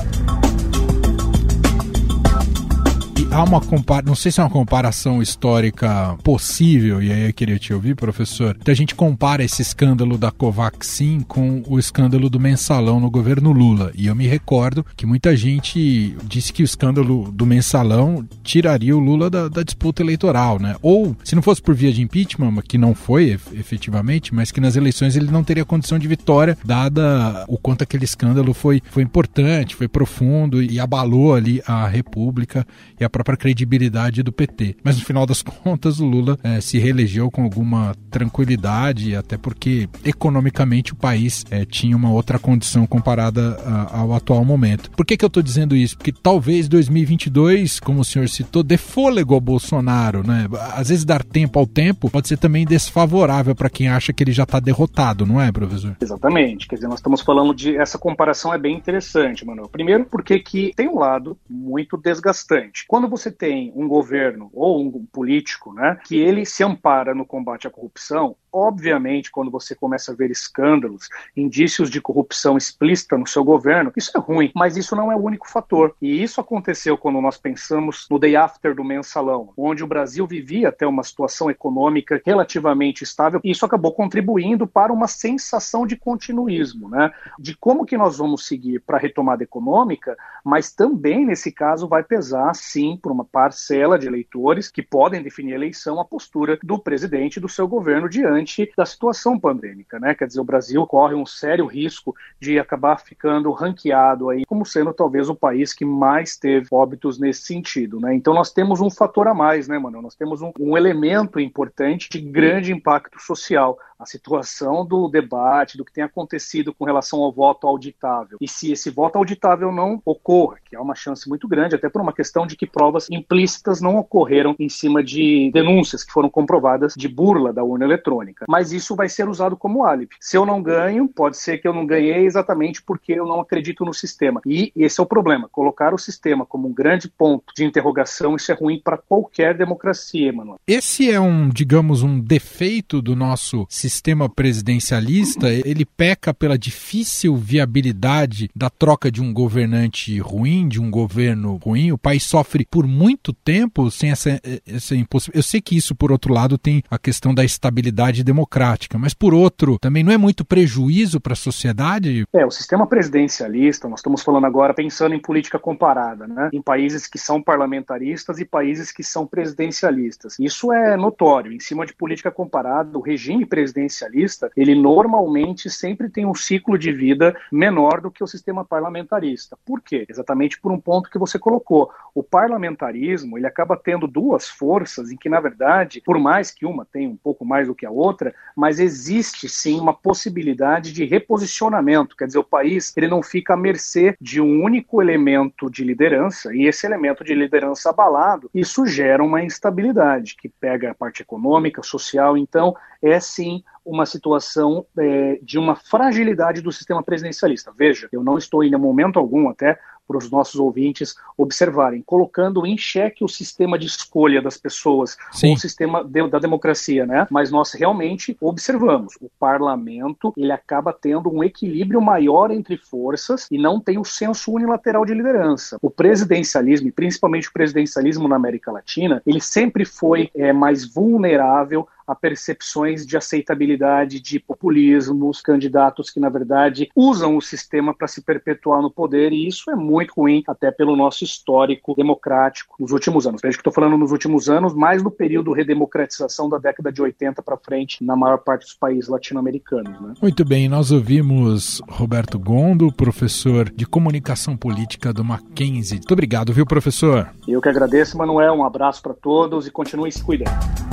Há 3.37 3.43
uma 3.43 3.61
comparação, 3.61 4.07
não 4.07 4.15
sei 4.15 4.31
se 4.31 4.39
é 4.39 4.43
uma 4.43 4.49
comparação 4.49 5.21
histórica 5.21 6.17
possível, 6.23 7.01
e 7.01 7.11
aí 7.11 7.27
eu 7.27 7.33
queria 7.33 7.59
te 7.59 7.71
ouvir, 7.71 7.95
professor. 7.95 8.57
Então 8.59 8.71
a 8.71 8.75
gente 8.75 8.95
compara 8.95 9.43
esse 9.43 9.61
escândalo 9.61 10.17
da 10.17 10.31
Covaxin 10.31 11.21
com 11.21 11.61
o 11.67 11.77
escândalo 11.77 12.31
do 12.31 12.39
mensalão 12.39 12.99
no 12.99 13.11
governo 13.11 13.51
Lula. 13.51 13.91
E 13.93 14.07
eu 14.07 14.15
me 14.15 14.25
recordo 14.25 14.83
que 14.95 15.05
muita 15.05 15.35
gente 15.35 16.17
disse 16.23 16.51
que 16.51 16.63
o 16.63 16.65
escândalo 16.65 17.31
do 17.31 17.45
mensalão 17.45 18.27
tiraria 18.43 18.97
o 18.97 18.99
Lula 18.99 19.29
da, 19.29 19.47
da 19.47 19.61
disputa 19.61 20.01
eleitoral, 20.01 20.59
né? 20.59 20.75
Ou, 20.81 21.15
se 21.23 21.35
não 21.35 21.43
fosse 21.43 21.61
por 21.61 21.75
via 21.75 21.93
de 21.93 22.01
impeachment, 22.01 22.61
que 22.67 22.77
não 22.77 22.95
foi 22.95 23.39
efetivamente, 23.53 24.33
mas 24.33 24.51
que 24.51 24.59
nas 24.59 24.75
eleições 24.75 25.15
ele 25.15 25.29
não 25.29 25.43
teria 25.43 25.63
condição 25.63 25.99
de 25.99 26.07
vitória, 26.07 26.57
dada 26.65 27.45
o 27.47 27.57
quanto 27.57 27.83
aquele 27.83 28.05
escândalo 28.05 28.51
foi, 28.53 28.81
foi 28.89 29.03
importante, 29.03 29.75
foi 29.75 29.87
profundo 29.87 30.61
e 30.61 30.79
abalou 30.79 31.35
ali 31.35 31.61
a 31.67 31.87
República 31.87 32.65
e 32.99 33.03
a 33.03 33.09
própria 33.09 33.26
credibilidade 33.35 34.23
do 34.23 34.31
PT. 34.31 34.77
Mas 34.83 34.97
no 34.97 35.03
final 35.03 35.25
das 35.25 35.41
contas, 35.43 35.99
o 35.99 36.05
Lula 36.05 36.37
é, 36.43 36.61
se 36.61 36.77
reelegeu 36.77 37.29
com 37.29 37.43
alguma 37.43 37.95
tranquilidade, 38.09 39.15
até 39.15 39.37
porque 39.37 39.89
economicamente 40.05 40.93
o 40.93 40.95
país 40.95 41.43
é, 41.49 41.65
tinha 41.65 41.97
uma 41.97 42.11
outra 42.11 42.39
condição 42.39 42.85
comparada 42.85 43.57
a, 43.65 43.99
ao 43.99 44.13
atual 44.13 44.45
momento. 44.45 44.91
Por 44.91 45.05
que, 45.05 45.17
que 45.17 45.25
eu 45.25 45.27
estou 45.27 45.43
dizendo 45.43 45.75
isso? 45.75 45.97
Porque 45.97 46.11
talvez 46.11 46.67
2022, 46.67 47.79
como 47.79 48.01
o 48.01 48.05
senhor 48.05 48.29
citou, 48.29 48.63
dê 48.63 48.77
fôlego 48.77 49.33
ao 49.33 49.41
Bolsonaro, 49.41 50.25
né? 50.25 50.47
Às 50.73 50.89
vezes 50.89 51.03
dar 51.03 51.23
tempo 51.23 51.59
ao 51.59 51.65
tempo 51.65 52.09
pode 52.09 52.27
ser 52.27 52.37
também 52.37 52.65
desfavorável 52.65 53.55
para 53.55 53.69
quem 53.69 53.87
acha 53.87 54.13
que 54.13 54.23
ele 54.23 54.31
já 54.31 54.43
está 54.43 54.59
derrotado, 54.59 55.25
não 55.25 55.41
é, 55.41 55.51
professor? 55.51 55.95
Exatamente. 56.01 56.67
Quer 56.67 56.75
dizer, 56.75 56.87
nós 56.87 56.99
estamos 56.99 57.21
falando 57.21 57.53
de. 57.53 57.75
Essa 57.75 57.97
comparação 57.97 58.53
é 58.53 58.57
bem 58.57 58.75
interessante, 58.75 59.45
Manuel. 59.45 59.69
Primeiro, 59.69 60.05
porque 60.05 60.39
que 60.39 60.73
tem 60.75 60.87
um 60.87 60.99
lado 60.99 61.37
muito 61.49 61.97
desgastante. 61.97 62.85
Quando 62.87 63.06
quando 63.07 63.11
você 63.11 63.31
tem 63.31 63.71
um 63.73 63.87
governo 63.87 64.49
ou 64.53 64.81
um 64.81 65.05
político, 65.05 65.73
né, 65.73 65.97
que 66.03 66.19
ele 66.19 66.45
se 66.45 66.61
ampara 66.61 67.15
no 67.15 67.25
combate 67.25 67.65
à 67.65 67.69
corrupção, 67.69 68.35
obviamente, 68.51 69.31
quando 69.31 69.51
você 69.51 69.75
começa 69.75 70.11
a 70.11 70.15
ver 70.15 70.31
escândalos, 70.31 71.07
indícios 71.35 71.89
de 71.89 72.01
corrupção 72.01 72.57
explícita 72.57 73.17
no 73.17 73.27
seu 73.27 73.43
governo, 73.43 73.93
isso 73.95 74.11
é 74.15 74.19
ruim, 74.19 74.51
mas 74.55 74.75
isso 74.75 74.95
não 74.95 75.11
é 75.11 75.15
o 75.15 75.23
único 75.23 75.49
fator. 75.49 75.95
E 76.01 76.21
isso 76.21 76.41
aconteceu 76.41 76.97
quando 76.97 77.21
nós 77.21 77.37
pensamos 77.37 78.07
no 78.09 78.19
day 78.19 78.35
after 78.35 78.75
do 78.75 78.83
mensalão, 78.83 79.53
onde 79.55 79.83
o 79.83 79.87
Brasil 79.87 80.25
vivia 80.25 80.69
até 80.69 80.87
uma 80.87 81.03
situação 81.03 81.49
econômica 81.49 82.21
relativamente 82.25 83.03
estável, 83.03 83.39
e 83.43 83.51
isso 83.51 83.65
acabou 83.65 83.93
contribuindo 83.93 84.67
para 84.67 84.91
uma 84.91 85.07
sensação 85.07 85.85
de 85.85 85.95
continuismo, 85.95 86.89
né? 86.89 87.11
De 87.39 87.55
como 87.55 87.85
que 87.85 87.97
nós 87.97 88.17
vamos 88.17 88.47
seguir 88.47 88.81
para 88.81 88.97
a 88.97 88.99
retomada 88.99 89.43
econômica, 89.43 90.17
mas 90.43 90.73
também 90.73 91.25
nesse 91.25 91.51
caso 91.51 91.87
vai 91.87 92.03
pesar 92.03 92.53
sim 92.55 92.96
por 92.97 93.11
uma 93.11 93.25
parcela 93.25 93.97
de 93.97 94.07
eleitores 94.07 94.69
que 94.69 94.81
podem 94.81 95.21
definir 95.21 95.53
a 95.53 95.55
eleição 95.55 95.99
a 95.99 96.05
postura 96.05 96.57
do 96.63 96.79
presidente 96.79 97.37
e 97.37 97.39
do 97.39 97.49
seu 97.49 97.67
governo 97.67 98.09
diante 98.09 98.71
da 98.75 98.85
situação 98.85 99.39
pandêmica, 99.39 99.99
né? 99.99 100.15
Quer 100.15 100.27
dizer, 100.27 100.39
o 100.39 100.45
Brasil 100.45 100.85
corre 100.87 101.15
um 101.15 101.25
sério 101.25 101.65
risco 101.65 102.15
de 102.39 102.59
acabar 102.59 102.99
ficando 102.99 103.51
ranqueado 103.51 104.29
aí 104.29 104.45
como 104.45 104.65
sendo 104.65 104.93
talvez 104.93 105.29
o 105.29 105.35
país 105.35 105.73
que 105.73 105.85
mais 105.85 106.37
teve 106.37 106.67
óbitos 106.71 107.19
nesse 107.19 107.41
sentido, 107.43 107.99
né? 107.99 108.13
Então 108.13 108.33
nós 108.33 108.51
temos 108.51 108.81
um 108.81 108.89
fator 108.89 109.27
a 109.27 109.33
mais, 109.33 109.67
né, 109.67 109.77
mano? 109.77 110.01
Nós 110.01 110.15
temos 110.15 110.41
um, 110.41 110.51
um 110.59 110.77
elemento 110.77 111.39
importante 111.39 112.09
de 112.09 112.19
grande 112.19 112.71
impacto 112.71 113.19
social 113.21 113.77
a 113.99 114.05
situação 114.05 114.85
do 114.85 115.07
debate, 115.07 115.77
do 115.77 115.83
que 115.83 115.91
tem 115.91 116.03
acontecido 116.03 116.73
com 116.73 116.85
relação 116.85 117.21
ao 117.21 117.31
voto 117.31 117.67
auditável. 117.67 118.37
E 118.39 118.47
se 118.47 118.71
esse 118.71 118.89
voto 118.89 119.17
auditável 119.17 119.71
não 119.71 120.01
ocorra, 120.05 120.57
que 120.63 120.75
há 120.75 120.81
uma 120.81 120.95
chance 120.95 121.27
muito 121.27 121.47
grande, 121.47 121.75
até 121.75 121.89
por 121.89 122.01
uma 122.01 122.13
questão 122.13 122.45
de 122.45 122.55
que 122.55 122.67
provas 122.67 123.07
implícitas 123.09 123.81
não 123.81 123.97
ocorreram 123.97 124.55
em 124.59 124.69
cima 124.69 125.03
de 125.03 125.49
denúncias 125.51 126.03
que 126.03 126.11
foram 126.11 126.29
comprovadas 126.29 126.93
de 126.95 127.07
burla 127.07 127.51
da 127.51 127.63
urna 127.63 127.85
eletrônica. 127.85 128.45
Mas 128.47 128.71
isso 128.71 128.95
vai 128.95 129.09
ser 129.09 129.27
usado 129.27 129.57
como 129.57 129.83
álibi. 129.83 130.15
Se 130.19 130.37
eu 130.37 130.45
não 130.45 130.61
ganho, 130.61 131.07
pode 131.07 131.37
ser 131.37 131.57
que 131.57 131.67
eu 131.67 131.73
não 131.73 131.85
ganhei 131.85 132.25
exatamente 132.25 132.83
porque 132.83 133.13
eu 133.13 133.25
não 133.25 133.39
acredito 133.39 133.83
no 133.83 133.93
sistema. 133.93 134.41
E 134.45 134.71
esse 134.75 134.99
é 134.99 135.03
o 135.03 135.07
problema. 135.07 135.49
Colocar 135.49 135.93
o 135.93 135.97
sistema 135.97 136.45
como 136.45 136.67
um 136.67 136.73
grande 136.73 137.09
ponto 137.09 137.53
de 137.55 137.65
interrogação, 137.65 138.35
isso 138.35 138.51
é 138.51 138.55
ruim 138.55 138.79
para 138.79 138.97
qualquer 138.97 139.57
democracia, 139.57 140.29
Emanuel. 140.29 140.59
Esse 140.67 141.09
é 141.09 141.19
um, 141.19 141.49
digamos, 141.49 142.03
um 142.03 142.19
defeito 142.19 143.01
do 143.01 143.15
nosso 143.15 143.65
sistema 143.69 143.86
sistema 143.89 144.29
presidencialista, 144.29 145.49
ele 145.49 145.85
peca 145.85 146.33
pela 146.33 146.57
difícil 146.57 147.35
viabilidade 147.35 148.49
da 148.55 148.69
troca 148.69 149.11
de 149.11 149.21
um 149.21 149.33
governante 149.33 150.19
ruim, 150.19 150.67
de 150.67 150.81
um 150.81 150.91
governo 150.91 151.55
ruim. 151.55 151.91
O 151.91 151.97
país 151.97 152.23
sofre 152.23 152.65
por 152.69 152.85
muito 152.85 153.31
tempo 153.31 153.89
sem 153.89 154.11
essa, 154.11 154.41
essa 154.67 154.95
impossibilidade. 154.95 155.39
Eu 155.39 155.43
sei 155.43 155.61
que 155.61 155.75
isso, 155.75 155.95
por 155.95 156.11
outro 156.11 156.33
lado, 156.33 156.57
tem 156.57 156.83
a 156.89 156.97
questão 156.97 157.33
da 157.33 157.43
estabilidade 157.43 158.23
democrática, 158.23 158.97
mas 158.97 159.13
por 159.13 159.33
outro, 159.33 159.77
também 159.79 160.03
não 160.03 160.11
é 160.11 160.17
muito 160.17 160.43
prejuízo 160.43 161.19
para 161.19 161.33
a 161.33 161.35
sociedade? 161.35 162.25
É, 162.33 162.45
o 162.45 162.51
sistema 162.51 162.85
presidencialista, 162.85 163.87
nós 163.87 163.99
estamos 163.99 164.21
falando 164.21 164.45
agora 164.45 164.73
pensando 164.73 165.15
em 165.15 165.19
política 165.19 165.57
comparada, 165.57 166.27
né? 166.27 166.49
Em 166.53 166.61
países 166.61 167.07
que 167.07 167.17
são 167.17 167.41
parlamentaristas 167.41 168.39
e 168.39 168.45
países 168.45 168.91
que 168.91 169.03
são 169.03 169.25
presidencialistas. 169.25 170.37
Isso 170.39 170.71
é 170.73 170.97
notório. 170.97 171.51
Em 171.51 171.59
cima 171.59 171.85
de 171.85 171.93
política 171.93 172.31
comparada, 172.31 172.97
o 172.97 173.01
regime 173.01 173.45
presidencialista, 173.77 174.51
ele 174.57 174.73
normalmente 174.73 175.69
sempre 175.69 176.09
tem 176.09 176.25
um 176.25 176.33
ciclo 176.33 176.77
de 176.77 176.91
vida 176.91 177.35
menor 177.51 178.01
do 178.01 178.09
que 178.09 178.23
o 178.23 178.27
sistema 178.27 178.65
parlamentarista. 178.65 179.57
Por 179.63 179.81
quê? 179.81 180.05
Exatamente 180.09 180.59
por 180.59 180.71
um 180.71 180.79
ponto 180.79 181.09
que 181.09 181.19
você 181.19 181.37
colocou. 181.37 181.91
O 182.15 182.23
parlamentarismo, 182.23 183.37
ele 183.37 183.45
acaba 183.45 183.77
tendo 183.77 184.07
duas 184.07 184.47
forças 184.47 185.11
em 185.11 185.17
que, 185.17 185.29
na 185.29 185.39
verdade, 185.39 186.01
por 186.03 186.17
mais 186.17 186.49
que 186.49 186.65
uma 186.65 186.85
tenha 186.85 187.09
um 187.09 187.15
pouco 187.15 187.45
mais 187.45 187.67
do 187.67 187.75
que 187.75 187.85
a 187.85 187.91
outra, 187.91 188.33
mas 188.55 188.79
existe 188.79 189.47
sim 189.47 189.79
uma 189.79 189.93
possibilidade 189.93 190.91
de 190.91 191.05
reposicionamento. 191.05 192.15
Quer 192.15 192.25
dizer, 192.25 192.39
o 192.39 192.43
país 192.43 192.93
ele 192.97 193.07
não 193.07 193.21
fica 193.21 193.53
à 193.53 193.57
mercê 193.57 194.15
de 194.19 194.41
um 194.41 194.63
único 194.63 195.01
elemento 195.01 195.69
de 195.69 195.83
liderança, 195.83 196.53
e 196.55 196.65
esse 196.65 196.85
elemento 196.85 197.23
de 197.23 197.35
liderança 197.35 197.89
abalado, 197.89 198.49
isso 198.53 198.85
gera 198.85 199.23
uma 199.23 199.43
instabilidade 199.43 200.35
que 200.35 200.49
pega 200.49 200.91
a 200.91 200.95
parte 200.95 201.21
econômica, 201.21 201.83
social. 201.83 202.37
Então, 202.37 202.75
é 203.01 203.19
sim 203.19 203.63
uma 203.85 204.05
situação 204.05 204.85
é, 204.97 205.39
de 205.41 205.57
uma 205.57 205.75
fragilidade 205.75 206.61
do 206.61 206.71
sistema 206.71 207.01
presidencialista. 207.01 207.71
Veja, 207.75 208.09
eu 208.11 208.21
não 208.21 208.37
estou 208.37 208.63
em 208.63 208.75
momento 208.75 209.17
algum 209.17 209.49
até 209.49 209.79
para 210.07 210.17
os 210.17 210.31
nossos 210.31 210.55
ouvintes 210.55 211.15
observarem, 211.37 212.01
colocando 212.01 212.65
em 212.65 212.77
xeque 212.77 213.23
o 213.23 213.27
sistema 213.27 213.77
de 213.77 213.85
escolha 213.85 214.41
das 214.41 214.57
pessoas, 214.57 215.17
Sim. 215.33 215.53
o 215.53 215.57
sistema 215.57 216.03
de, 216.03 216.27
da 216.29 216.39
democracia, 216.39 217.05
né? 217.05 217.27
Mas 217.29 217.51
nós 217.51 217.73
realmente 217.73 218.37
observamos, 218.39 219.15
o 219.19 219.29
parlamento 219.37 220.33
ele 220.37 220.51
acaba 220.51 220.93
tendo 220.93 221.29
um 221.29 221.43
equilíbrio 221.43 222.01
maior 222.01 222.51
entre 222.51 222.77
forças 222.77 223.47
e 223.51 223.57
não 223.57 223.81
tem 223.81 223.99
o 223.99 224.05
senso 224.05 224.51
unilateral 224.53 225.05
de 225.05 225.13
liderança. 225.13 225.77
O 225.81 225.89
presidencialismo, 225.89 226.87
e 226.87 226.91
principalmente 226.91 227.49
o 227.49 227.53
presidencialismo 227.53 228.27
na 228.27 228.37
América 228.37 228.71
Latina, 228.71 229.21
ele 229.25 229.41
sempre 229.41 229.83
foi 229.83 230.31
é, 230.33 230.53
mais 230.53 230.85
vulnerável 230.85 231.87
a 232.07 232.15
percepções 232.15 233.05
de 233.05 233.17
aceitabilidade 233.17 234.21
de 234.21 234.39
populismos, 234.39 235.41
candidatos 235.41 236.09
que, 236.09 236.19
na 236.19 236.29
verdade, 236.29 236.89
usam 236.95 237.35
o 237.35 237.41
sistema 237.41 237.93
para 237.93 238.07
se 238.07 238.21
perpetuar 238.21 238.81
no 238.81 238.89
poder, 238.89 239.33
e 239.33 239.45
isso 239.45 239.69
é 239.69 239.75
muito 239.75 240.13
ruim, 240.15 240.43
até 240.47 240.71
pelo 240.71 240.95
nosso 240.95 241.23
histórico 241.23 241.93
democrático 241.93 242.75
nos 242.79 242.91
últimos 242.91 243.27
anos. 243.27 243.41
Veja 243.41 243.57
que 243.57 243.61
estou 243.61 243.73
falando 243.73 243.97
nos 243.97 244.11
últimos 244.11 244.49
anos, 244.49 244.73
mais 244.73 245.03
no 245.03 245.11
período 245.11 245.51
redemocratização 245.51 246.47
da 246.47 246.57
década 246.57 246.91
de 246.91 247.01
80 247.01 247.41
para 247.41 247.57
frente, 247.57 248.03
na 248.03 248.15
maior 248.15 248.37
parte 248.37 248.63
dos 248.63 248.73
países 248.73 249.09
latino-americanos. 249.09 249.99
Né? 250.01 250.13
Muito 250.21 250.45
bem, 250.45 250.69
nós 250.69 250.91
ouvimos 250.91 251.81
Roberto 251.89 252.39
Gondo, 252.39 252.91
professor 252.91 253.69
de 253.69 253.85
comunicação 253.85 254.55
política 254.55 255.11
do 255.11 255.23
Mackenzie. 255.23 255.97
Muito 255.97 256.11
obrigado, 256.11 256.53
viu, 256.53 256.65
professor? 256.65 257.29
Eu 257.47 257.61
que 257.61 257.69
agradeço, 257.69 258.17
Manuel. 258.17 258.53
Um 258.53 258.63
abraço 258.63 259.01
para 259.01 259.13
todos 259.13 259.67
e 259.67 259.71
continuem 259.71 260.11
se 260.11 260.23
cuidando. 260.23 260.86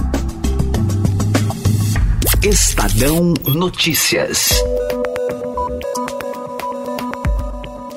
Estadão 2.44 3.32
Notícias. 3.54 4.50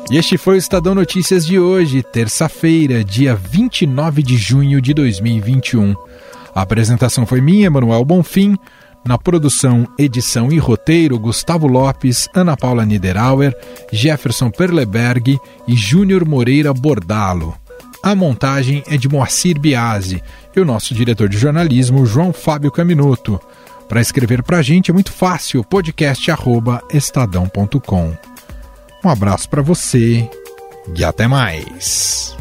E 0.10 0.16
este 0.16 0.38
foi 0.38 0.56
o 0.56 0.58
Estadão 0.58 0.96
Notícias 0.96 1.46
de 1.46 1.60
hoje, 1.60 2.02
terça-feira, 2.02 3.04
dia 3.04 3.36
29 3.36 4.24
de 4.24 4.38
junho 4.38 4.80
de 4.80 4.94
2021. 4.94 5.94
A 6.56 6.62
apresentação 6.62 7.26
foi 7.26 7.42
minha, 7.42 7.70
Manuel 7.70 8.06
Bonfim. 8.06 8.56
Na 9.06 9.18
produção, 9.18 9.86
edição 10.00 10.50
e 10.50 10.58
roteiro, 10.58 11.20
Gustavo 11.20 11.68
Lopes, 11.68 12.30
Ana 12.34 12.56
Paula 12.56 12.86
Niederauer, 12.86 13.54
Jefferson 13.92 14.50
Perleberg 14.50 15.38
e 15.68 15.76
Júnior 15.76 16.26
Moreira 16.26 16.74
Bordalo. 16.74 17.54
A 18.02 18.16
montagem 18.16 18.82
é 18.88 18.96
de 18.96 19.10
Moacir 19.10 19.60
Biasi 19.60 20.24
e 20.56 20.60
o 20.62 20.66
nosso 20.66 20.94
diretor 20.94 21.28
de 21.28 21.38
jornalismo, 21.38 22.06
João 22.06 22.32
Fábio 22.32 22.72
Caminuto. 22.72 23.42
Para 23.88 24.02
escrever 24.02 24.44
para 24.44 24.58
a 24.58 24.62
gente 24.62 24.92
é 24.92 24.94
muito 24.94 25.12
fácil, 25.12 25.64
podcast@estadão.com. 25.64 28.18
Um 29.04 29.10
abraço 29.10 29.50
para 29.50 29.62
você 29.62 30.30
e 30.96 31.04
até 31.04 31.28
mais. 31.28 32.36